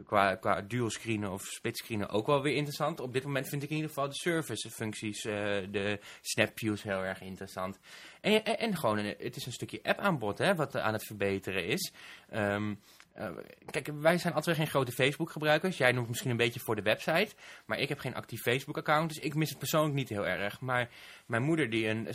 qua, 0.05 0.35
qua 0.35 0.61
dual 0.61 0.90
screenen 0.90 1.33
of 1.33 1.42
split 1.42 1.79
screenen 1.79 2.09
ook 2.09 2.26
wel 2.26 2.42
weer 2.42 2.55
interessant. 2.55 3.00
Op 3.00 3.12
dit 3.12 3.24
moment 3.24 3.48
vind 3.48 3.62
ik 3.62 3.68
in 3.68 3.74
ieder 3.74 3.90
geval 3.90 4.09
de 4.09 4.14
service 4.14 4.70
functies, 4.70 5.24
eh, 5.24 5.33
de 5.70 6.00
snap 6.20 6.50
views 6.55 6.83
heel 6.83 7.05
erg 7.05 7.20
interessant. 7.20 7.79
En, 8.20 8.44
en, 8.44 8.59
en 8.59 8.76
gewoon, 8.76 8.98
een, 8.98 9.14
het 9.18 9.37
is 9.37 9.46
een 9.46 9.52
stukje 9.52 9.81
app 9.83 9.98
aanbod 9.98 10.38
hè, 10.38 10.55
wat 10.55 10.76
aan 10.76 10.92
het 10.92 11.07
verbeteren 11.07 11.66
is. 11.66 11.92
Ehm, 12.29 12.74
uh, 13.18 13.29
kijk, 13.70 13.90
wij 14.00 14.18
zijn 14.18 14.35
altijd 14.35 14.57
geen 14.57 14.66
grote 14.66 14.92
Facebook 14.92 15.31
gebruikers. 15.31 15.76
Jij 15.76 15.92
noemt 15.92 16.09
misschien 16.09 16.31
een 16.31 16.37
beetje 16.37 16.61
voor 16.61 16.76
de 16.76 16.83
website. 16.83 17.35
Maar 17.66 17.79
ik 17.79 17.88
heb 17.88 17.98
geen 17.98 18.14
actief 18.14 18.42
Facebook 18.42 18.76
account. 18.76 19.09
Dus 19.09 19.18
ik 19.18 19.35
mis 19.35 19.48
het 19.48 19.59
persoonlijk 19.59 19.94
niet 19.94 20.09
heel 20.09 20.26
erg. 20.26 20.61
Maar 20.61 20.88
mijn 21.26 21.42
moeder 21.42 21.70
die 21.70 21.88
een, 21.88 22.09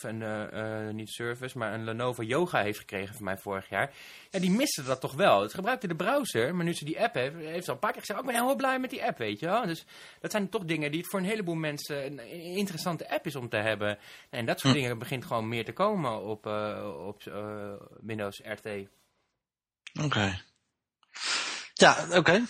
een 0.00 0.20
uh, 0.20 0.94
niet 0.94 1.10
service, 1.10 1.58
maar 1.58 1.74
een 1.74 1.84
Lenovo 1.84 2.22
Yoga 2.22 2.62
heeft 2.62 2.78
gekregen 2.78 3.14
van 3.14 3.24
mij 3.24 3.36
vorig 3.36 3.68
jaar. 3.68 3.94
Ja, 4.30 4.38
die 4.38 4.50
miste 4.50 4.82
dat 4.82 5.00
toch 5.00 5.14
wel. 5.14 5.42
Het 5.42 5.54
gebruikte 5.54 5.88
de 5.88 5.96
browser. 5.96 6.54
Maar 6.54 6.64
nu 6.64 6.74
ze 6.74 6.84
die 6.84 7.00
app 7.02 7.14
heeft, 7.14 7.36
heeft 7.36 7.64
ze 7.64 7.68
al 7.68 7.74
een 7.74 7.80
paar 7.80 7.92
keer 7.92 8.00
gezegd. 8.00 8.20
Oh, 8.20 8.26
ik 8.26 8.32
ben 8.32 8.44
heel 8.44 8.56
blij 8.56 8.78
met 8.78 8.90
die 8.90 9.04
app, 9.04 9.18
weet 9.18 9.40
je 9.40 9.46
wel. 9.46 9.66
Dus 9.66 9.86
dat 10.20 10.30
zijn 10.30 10.48
toch 10.48 10.64
dingen 10.64 10.90
die 10.90 11.00
het 11.00 11.10
voor 11.10 11.20
een 11.20 11.26
heleboel 11.26 11.54
mensen 11.54 12.06
een 12.06 12.30
interessante 12.30 13.10
app 13.10 13.26
is 13.26 13.36
om 13.36 13.48
te 13.48 13.56
hebben. 13.56 13.98
En 14.30 14.46
dat 14.46 14.60
soort 14.60 14.74
hm. 14.74 14.80
dingen 14.80 14.98
begint 14.98 15.24
gewoon 15.24 15.48
meer 15.48 15.64
te 15.64 15.72
komen 15.72 16.22
op, 16.22 16.46
op 17.06 17.22
Windows 18.00 18.40
RT. 18.44 18.88
Oké. 19.94 20.40
Ja, 21.74 22.06
oké. 22.10 22.46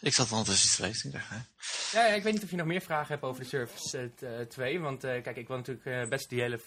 Ik 0.00 0.14
zat 0.14 0.32
ondertussen 0.32 0.66
iets 0.66 0.76
te 0.76 0.82
lezen. 0.82 1.12
Ik 1.12 1.46
ja, 1.92 2.04
ik 2.06 2.22
weet 2.22 2.32
niet 2.32 2.42
of 2.42 2.50
je 2.50 2.56
nog 2.56 2.66
meer 2.66 2.80
vragen 2.80 3.08
hebt 3.08 3.22
over 3.22 3.42
de 3.42 3.48
Surface 3.48 4.10
uh, 4.20 4.40
eh, 4.40 4.46
2. 4.48 4.80
Want 4.80 5.04
uh, 5.04 5.22
kijk, 5.22 5.36
ik 5.36 5.48
wil 5.48 5.56
natuurlijk 5.56 5.86
uh, 5.86 6.08
best 6.08 6.28
die 6.28 6.40
hele 6.40 6.58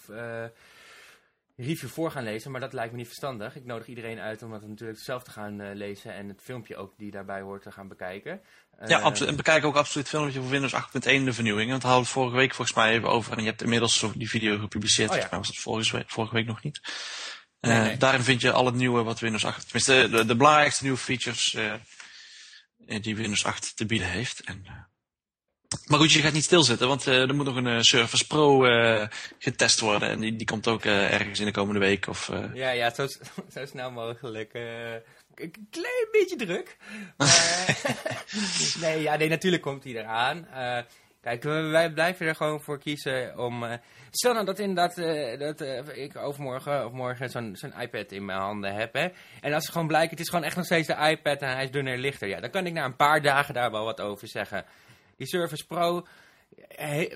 review 1.56 1.88
voor 1.88 2.10
gaan 2.10 2.24
lezen. 2.24 2.50
Maar 2.50 2.60
dat 2.60 2.72
lijkt 2.72 2.92
me 2.92 2.98
niet 2.98 3.06
verstandig. 3.06 3.56
Ik 3.56 3.64
nodig 3.64 3.86
iedereen 3.86 4.18
uit 4.18 4.42
om 4.42 4.52
het 4.52 4.68
natuurlijk 4.68 4.98
zelf 4.98 5.22
te 5.22 5.30
gaan 5.30 5.72
lezen. 5.74 6.14
En 6.14 6.28
het 6.28 6.40
filmpje 6.42 6.76
ook 6.76 6.92
die 6.96 7.10
daarbij 7.10 7.40
hoort 7.40 7.62
te 7.62 7.72
gaan 7.72 7.88
bekijken. 7.88 8.40
ja, 8.86 8.98
absoluut. 8.98 9.30
En 9.30 9.36
bekijk 9.36 9.64
ook 9.64 9.76
absoluut 9.76 10.10
het 10.10 10.16
filmpje 10.16 10.40
voor 10.40 10.50
Windows 10.50 10.74
8.1 10.74 11.24
de 11.24 11.32
vernieuwing. 11.32 11.70
Want 11.70 11.82
daar 11.82 11.90
hadden 11.90 12.08
we 12.08 12.14
vorige 12.14 12.36
week 12.36 12.54
volgens 12.54 12.76
mij 12.76 12.92
even 12.92 13.08
over. 13.08 13.32
En 13.32 13.42
je 13.42 13.48
hebt 13.48 13.62
inmiddels 13.62 14.06
die 14.14 14.30
video 14.30 14.58
gepubliceerd. 14.58 15.10
Oh, 15.10 15.16
ja. 15.16 15.20
Volgens 15.20 15.30
mij 15.30 15.38
was 15.38 15.48
het 15.48 15.58
vorige 15.58 15.96
week, 15.96 16.10
vorige 16.10 16.34
week 16.34 16.46
nog 16.46 16.62
niet. 16.62 16.80
Nee, 17.60 17.96
Daarin 17.96 18.22
vind 18.22 18.40
je 18.40 18.52
al 18.52 18.66
het 18.66 18.74
nieuwe 18.74 19.02
wat 19.02 19.20
Windows 19.20 19.44
8... 19.44 19.62
Tenminste, 19.62 20.16
de, 20.16 20.24
de 20.24 20.36
belangrijkste 20.36 20.82
nieuwe 20.82 20.98
features 20.98 21.54
uh, 21.54 21.74
die 23.00 23.16
Windows 23.16 23.44
8 23.44 23.76
te 23.76 23.86
bieden 23.86 24.08
heeft. 24.08 24.40
En, 24.40 24.62
uh, 24.66 24.72
maar 25.86 25.98
goed, 25.98 26.12
je 26.12 26.20
gaat 26.20 26.32
niet 26.32 26.44
stilzitten, 26.44 26.88
want 26.88 27.06
uh, 27.06 27.28
er 27.28 27.34
moet 27.34 27.46
nog 27.46 27.56
een 27.56 27.84
Surface 27.84 28.26
Pro 28.26 28.60
getest 29.38 29.80
worden. 29.80 30.08
En 30.08 30.20
die, 30.20 30.36
die 30.36 30.46
komt 30.46 30.68
ook 30.68 30.84
ergens 30.84 31.38
in 31.38 31.44
de 31.44 31.52
komende 31.52 31.80
week. 31.80 32.06
Of, 32.06 32.30
Ja, 32.54 32.70
ja 32.70 32.94
zo, 32.94 33.06
zo 33.54 33.66
snel 33.66 33.90
mogelijk. 33.90 34.54
een 34.54 35.68
klein 35.70 36.08
beetje 36.12 36.36
druk. 36.36 36.76
nee, 38.86 39.02
ja, 39.02 39.16
nee, 39.16 39.28
natuurlijk 39.28 39.62
komt 39.62 39.84
hij 39.84 39.92
eraan. 39.92 40.46
Kijk, 41.20 41.42
wij 41.42 41.92
blijven 41.92 42.26
er 42.26 42.34
gewoon 42.34 42.60
voor 42.60 42.78
kiezen 42.78 43.38
om... 43.38 43.62
Uh, 43.62 43.72
stel 44.10 44.32
nou 44.32 44.44
dat 44.44 44.58
inderdaad 44.58 44.98
uh, 44.98 45.38
dat, 45.38 45.60
uh, 45.60 45.96
ik 45.96 46.16
overmorgen 46.16 46.86
of 46.86 46.92
morgen 46.92 47.30
zo'n 47.30 47.56
zo'n 47.56 47.80
iPad 47.80 48.12
in 48.12 48.24
mijn 48.24 48.38
handen 48.38 48.74
heb. 48.74 48.92
Hè, 48.92 49.08
en 49.40 49.52
als 49.52 49.62
het 49.62 49.72
gewoon 49.72 49.86
blijkt, 49.86 50.10
het 50.10 50.20
is 50.20 50.28
gewoon 50.28 50.44
echt 50.44 50.56
nog 50.56 50.64
steeds 50.64 50.86
de 50.86 51.08
iPad 51.10 51.40
en 51.40 51.54
hij 51.54 51.64
is 51.64 51.70
dunner 51.70 51.98
lichter. 51.98 52.28
Ja, 52.28 52.40
dan 52.40 52.50
kan 52.50 52.66
ik 52.66 52.72
na 52.72 52.84
een 52.84 52.96
paar 52.96 53.22
dagen 53.22 53.54
daar 53.54 53.70
wel 53.70 53.84
wat 53.84 54.00
over 54.00 54.28
zeggen. 54.28 54.64
Die 55.16 55.26
Surface 55.26 55.66
Pro 55.66 56.06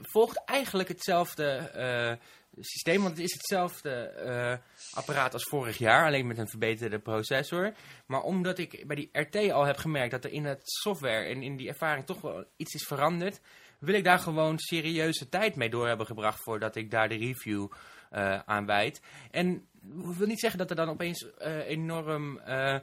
volgt 0.01 0.45
eigenlijk 0.45 0.88
hetzelfde 0.88 2.19
systeem. 2.61 3.03
Want 3.03 3.17
het 3.17 3.25
is 3.25 3.33
hetzelfde 3.33 4.61
apparaat 4.95 5.33
als 5.33 5.45
vorig 5.45 5.79
jaar. 5.79 6.07
Alleen 6.07 6.27
met 6.27 6.38
een 6.38 6.49
verbeterde 6.49 6.99
processor. 6.99 7.75
Maar 8.07 8.23
omdat 8.23 8.59
ik 8.59 8.85
bij 8.87 8.97
die 8.97 9.09
RT 9.12 9.51
al 9.51 9.64
heb 9.64 9.77
gemerkt 9.77 10.11
dat 10.11 10.25
er 10.25 10.33
in 10.33 10.45
het 10.45 10.61
software 10.62 11.25
en 11.25 11.43
in 11.43 11.57
die 11.57 11.69
ervaring 11.69 12.07
toch 12.07 12.21
wel 12.21 12.45
iets 12.57 12.75
is 12.75 12.87
veranderd 12.87 13.40
wil 13.78 13.94
ik 13.94 14.04
daar 14.04 14.18
gewoon 14.18 14.58
serieuze 14.58 15.28
tijd 15.28 15.56
mee 15.56 15.70
door 15.70 15.87
hebben 15.87 16.06
gebracht 16.06 16.42
voordat 16.42 16.76
ik 16.76 16.90
daar 16.90 17.08
de 17.08 17.16
review 17.16 17.68
uh, 18.12 18.38
aan 18.38 18.66
wijd. 18.66 19.02
En 19.30 19.54
ik 19.98 20.16
wil 20.16 20.26
niet 20.26 20.40
zeggen 20.40 20.58
dat 20.58 20.70
er 20.70 20.76
dan 20.76 20.88
opeens 20.88 21.26
uh, 21.38 21.68
enorm 21.68 22.40
uh, 22.48 22.76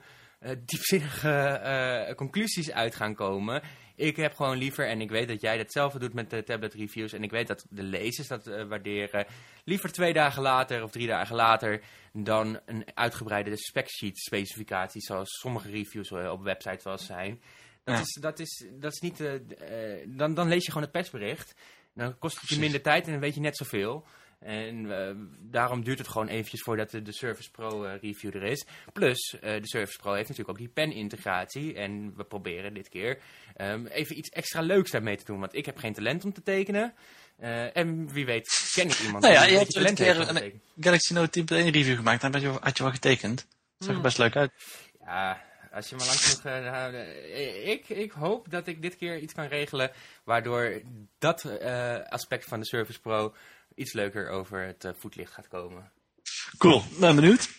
diepzinnige 0.66 2.14
conclusies 2.16 2.72
uit 2.72 2.96
gaan 2.96 3.16
komen. 3.16 3.62
Ik 3.96 4.16
heb 4.16 4.34
gewoon 4.34 4.58
liever, 4.58 4.88
en 4.88 5.02
ik 5.02 5.10
weet 5.10 5.28
dat 5.28 5.42
jij 5.42 5.58
datzelfde 5.58 6.00
doet 6.00 6.14
met 6.14 6.30
de 6.30 6.44
tablet 6.44 6.74
reviews, 6.74 7.14
en 7.14 7.24
ik 7.24 7.32
weet 7.32 7.48
dat 7.48 7.66
de 7.70 7.84
lezers 7.84 8.28
dat 8.28 8.46
waarderen, 8.46 9.26
liever 9.64 9.92
twee 9.92 10.14
dagen 10.14 10.42
later 10.42 10.84
of 10.84 10.92
drie 10.92 11.08
dagen 11.08 11.36
later 11.36 11.82
dan 12.14 12.60
een 12.66 12.86
uitgebreide 12.94 13.58
specsheet 13.58 14.18
specificatie 14.20 15.02
zoals 15.02 15.40
sommige 15.40 15.70
reviews 15.70 16.12
op 16.12 16.44
websites 16.44 16.84
wel 16.84 16.98
zijn. 16.98 17.42
Dat, 17.84 18.00
is, 18.00 18.18
dat, 18.22 18.40
is, 18.40 18.66
dat 18.80 18.94
is 18.94 19.00
niet... 19.00 19.20
Uh, 19.20 19.32
dan, 20.08 20.34
dan 20.34 20.48
lees 20.48 20.66
je 20.66 20.72
gewoon 20.72 20.84
het 20.84 20.92
persbericht. 20.92 21.54
Dan 21.94 22.18
kost 22.18 22.42
het 22.42 22.50
je 22.50 22.60
minder 22.60 22.82
tijd 22.82 23.06
en 23.06 23.12
dan 23.12 23.22
weet 23.22 23.36
je 23.36 23.42
net 23.42 23.58
zoveel. 23.58 24.06
En 24.42 24.86
uh, 24.86 25.10
daarom 25.40 25.84
duurt 25.84 25.98
het 25.98 26.08
gewoon 26.08 26.28
eventjes 26.28 26.62
voordat 26.62 26.92
de, 26.92 27.02
de 27.02 27.14
Surface 27.14 27.52
Pro 27.52 27.86
uh, 27.86 27.92
review 28.02 28.36
er 28.36 28.44
is. 28.44 28.66
Plus, 28.94 29.36
uh, 29.36 29.42
de 29.42 29.68
Surface 29.68 29.98
Pro 29.98 30.14
heeft 30.14 30.30
natuurlijk 30.30 30.50
ook 30.50 30.66
die 30.66 30.74
pen-integratie. 30.74 31.74
En 31.76 32.14
we 32.16 32.24
proberen 32.24 32.74
dit 32.74 32.90
keer 32.90 33.20
um, 33.58 33.88
even 33.88 34.18
iets 34.18 34.30
extra 34.30 34.62
leuks 34.62 34.92
daarmee 34.92 35.18
te 35.18 35.26
doen. 35.26 35.40
Want 35.40 35.56
ik 35.56 35.66
heb 35.66 35.78
geen 35.78 35.94
talent 35.94 36.26
om 36.26 36.34
te 36.34 36.42
tekenen. 36.42 36.94
en 37.74 38.12
wie 38.14 38.26
weet 38.26 38.72
ken 38.74 38.88
ik 38.88 39.00
iemand 39.00 39.24
nou 39.24 39.36
ja, 39.36 39.42
die 39.42 39.52
je 39.52 39.58
hebt 39.58 39.72
talent 39.74 39.98
heeft 39.98 40.30
een 40.30 40.62
Galaxy 40.80 41.14
Note 41.14 41.42
10.1 41.42 41.46
review 41.48 41.96
gemaakt. 41.96 42.22
Dan 42.22 42.32
had 42.32 42.42
je, 42.42 42.48
had 42.48 42.78
je 42.78 42.84
wel 42.84 42.92
getekend. 42.92 43.38
Dat 43.38 43.48
zag 43.78 43.88
er 43.88 43.94
hmm. 43.94 44.02
best 44.02 44.18
leuk 44.18 44.36
uit. 44.36 44.52
Ja, 45.00 45.42
als 45.74 45.90
je 45.90 45.96
maar 45.96 46.06
lang 46.06 46.20
genoeg... 46.20 46.46
Uh, 46.46 47.68
ik, 47.68 47.90
ik 47.90 48.12
hoop 48.12 48.52
dat 48.52 48.68
ik 48.68 48.82
dit 48.82 48.98
keer 48.98 49.20
iets 49.20 49.34
kan 49.34 49.46
regelen... 49.46 49.92
waardoor 50.24 50.82
dat 51.20 51.44
uh, 51.44 51.96
aspect 52.10 52.46
van 52.46 52.60
de 52.60 52.66
Surface 52.66 53.00
Pro... 53.00 53.36
iets 53.76 53.94
leuker 53.94 54.30
over 54.30 54.66
het 54.66 54.84
uh, 54.84 54.92
voetlicht 54.98 55.34
gaat 55.34 55.48
komen. 55.48 55.92
Cool, 56.58 56.84
ben 57.00 57.16
benieuwd. 57.16 57.50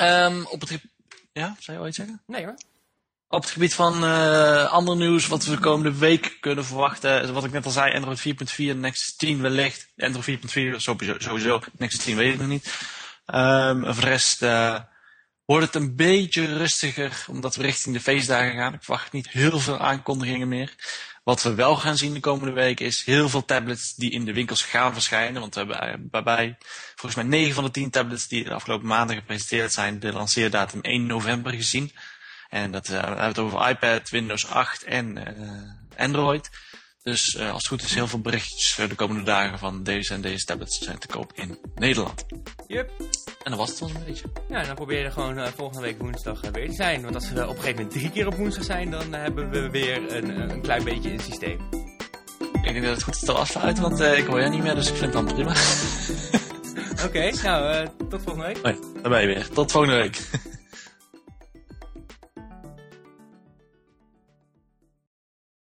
Um, 0.00 0.46
op 0.46 0.60
het... 0.60 0.80
Ja, 1.32 1.56
zou 1.58 1.78
je 1.78 1.84
ooit 1.84 1.94
zeggen? 1.94 2.22
Nee 2.26 2.44
hoor. 2.44 2.56
Op 3.28 3.42
het 3.42 3.50
gebied 3.50 3.74
van 3.74 4.04
uh, 4.04 4.72
ander 4.72 4.96
nieuws, 4.96 5.26
wat 5.26 5.44
we 5.44 5.50
de 5.50 5.58
komende 5.58 5.98
week 5.98 6.36
kunnen 6.40 6.64
verwachten. 6.64 7.32
Wat 7.32 7.44
ik 7.44 7.52
net 7.52 7.64
al 7.64 7.70
zei, 7.70 7.94
Android 7.94 8.20
4.4, 8.20 8.76
Nexus 8.76 9.16
10 9.16 9.40
wellicht. 9.40 9.88
Android 9.96 10.40
4.4 10.40 10.76
sowieso, 10.76 11.14
sowieso, 11.18 11.60
Nexus 11.78 12.04
10 12.04 12.16
weet 12.16 12.32
ik 12.32 12.38
nog 12.38 12.48
niet. 12.48 12.66
Um, 13.26 13.84
voor 13.84 14.02
de 14.02 14.08
rest... 14.08 14.42
Wordt 15.52 15.66
het 15.66 15.82
een 15.82 15.96
beetje 15.96 16.56
rustiger, 16.56 17.24
omdat 17.28 17.56
we 17.56 17.62
richting 17.62 17.94
de 17.94 18.00
feestdagen 18.00 18.56
gaan. 18.56 18.74
Ik 18.74 18.82
verwacht 18.82 19.12
niet 19.12 19.28
heel 19.28 19.58
veel 19.58 19.78
aankondigingen 19.78 20.48
meer. 20.48 20.74
Wat 21.24 21.42
we 21.42 21.54
wel 21.54 21.76
gaan 21.76 21.96
zien 21.96 22.14
de 22.14 22.20
komende 22.20 22.52
week 22.52 22.80
is 22.80 23.04
heel 23.04 23.28
veel 23.28 23.44
tablets 23.44 23.94
die 23.94 24.10
in 24.10 24.24
de 24.24 24.32
winkels 24.32 24.62
gaan 24.62 24.92
verschijnen. 24.92 25.40
Want 25.40 25.54
we 25.54 25.60
hebben 25.60 26.08
eh, 26.10 26.22
bij 26.22 26.56
volgens 26.94 27.14
mij 27.14 27.24
9 27.24 27.54
van 27.54 27.64
de 27.64 27.70
10 27.70 27.90
tablets 27.90 28.28
die 28.28 28.44
de 28.44 28.54
afgelopen 28.54 28.86
maanden 28.86 29.16
gepresenteerd 29.16 29.72
zijn, 29.72 30.00
de 30.00 30.12
lanceerdatum 30.12 30.80
1 30.80 31.06
november 31.06 31.52
gezien. 31.52 31.92
En 32.48 32.70
dat 32.70 32.86
we 32.86 32.94
hebben 32.94 33.24
het 33.24 33.38
over 33.38 33.68
iPad, 33.68 34.10
Windows 34.10 34.46
8 34.46 34.82
en 34.82 35.16
uh, 35.16 36.04
Android. 36.04 36.50
Dus 37.02 37.34
uh, 37.34 37.52
als 37.52 37.56
het 37.56 37.66
goed 37.66 37.82
is, 37.82 37.94
heel 37.94 38.06
veel 38.06 38.20
berichtjes 38.20 38.88
de 38.88 38.94
komende 38.94 39.22
dagen 39.22 39.58
van 39.58 39.82
deze 39.82 40.14
en 40.14 40.20
deze 40.20 40.44
tablets 40.44 40.78
zijn 40.78 40.98
te 40.98 41.06
koop 41.06 41.32
in 41.34 41.58
Nederland. 41.74 42.24
Yep. 42.66 42.90
En 43.42 43.50
dan 43.50 43.56
was 43.56 43.70
het 43.70 43.78
wel 43.78 43.88
een 43.88 44.04
beetje. 44.04 44.24
Ja, 44.48 44.64
dan 44.64 44.74
probeer 44.74 45.02
je 45.02 45.10
gewoon 45.10 45.38
uh, 45.38 45.46
volgende 45.46 45.82
week 45.82 45.98
woensdag 45.98 46.44
uh, 46.44 46.50
weer 46.50 46.68
te 46.68 46.74
zijn. 46.74 47.02
Want 47.02 47.14
als 47.14 47.30
we 47.30 47.42
op 47.42 47.48
een 47.48 47.54
gegeven 47.54 47.74
moment 47.74 47.90
drie 47.90 48.10
keer 48.10 48.26
op 48.26 48.34
woensdag 48.34 48.64
zijn, 48.64 48.90
dan 48.90 49.12
hebben 49.12 49.50
we 49.50 49.70
weer 49.70 50.16
een, 50.16 50.50
een 50.50 50.62
klein 50.62 50.84
beetje 50.84 51.10
een 51.10 51.20
systeem. 51.20 51.60
Ik 52.52 52.62
denk 52.62 52.82
dat 52.82 52.94
het 52.94 53.02
goed 53.02 53.14
is 53.14 53.20
te 53.20 53.32
afsluiten, 53.32 53.82
want 53.82 54.00
ik 54.00 54.26
hoor 54.26 54.40
jij 54.40 54.48
niet 54.48 54.62
meer, 54.62 54.74
dus 54.74 54.88
ik 54.88 54.96
vind 54.96 55.14
het 55.14 55.26
dan 55.26 55.34
prima. 55.34 55.50
Oké, 56.92 57.04
okay, 57.04 57.30
nou, 57.42 57.88
tot 58.08 58.22
volgende 58.22 58.46
week. 58.46 58.58
Hoi, 58.62 58.78
daar 59.02 59.10
ben 59.10 59.20
je 59.20 59.26
weer. 59.26 59.48
Tot 59.48 59.72
volgende 59.72 59.96
week. 59.96 60.20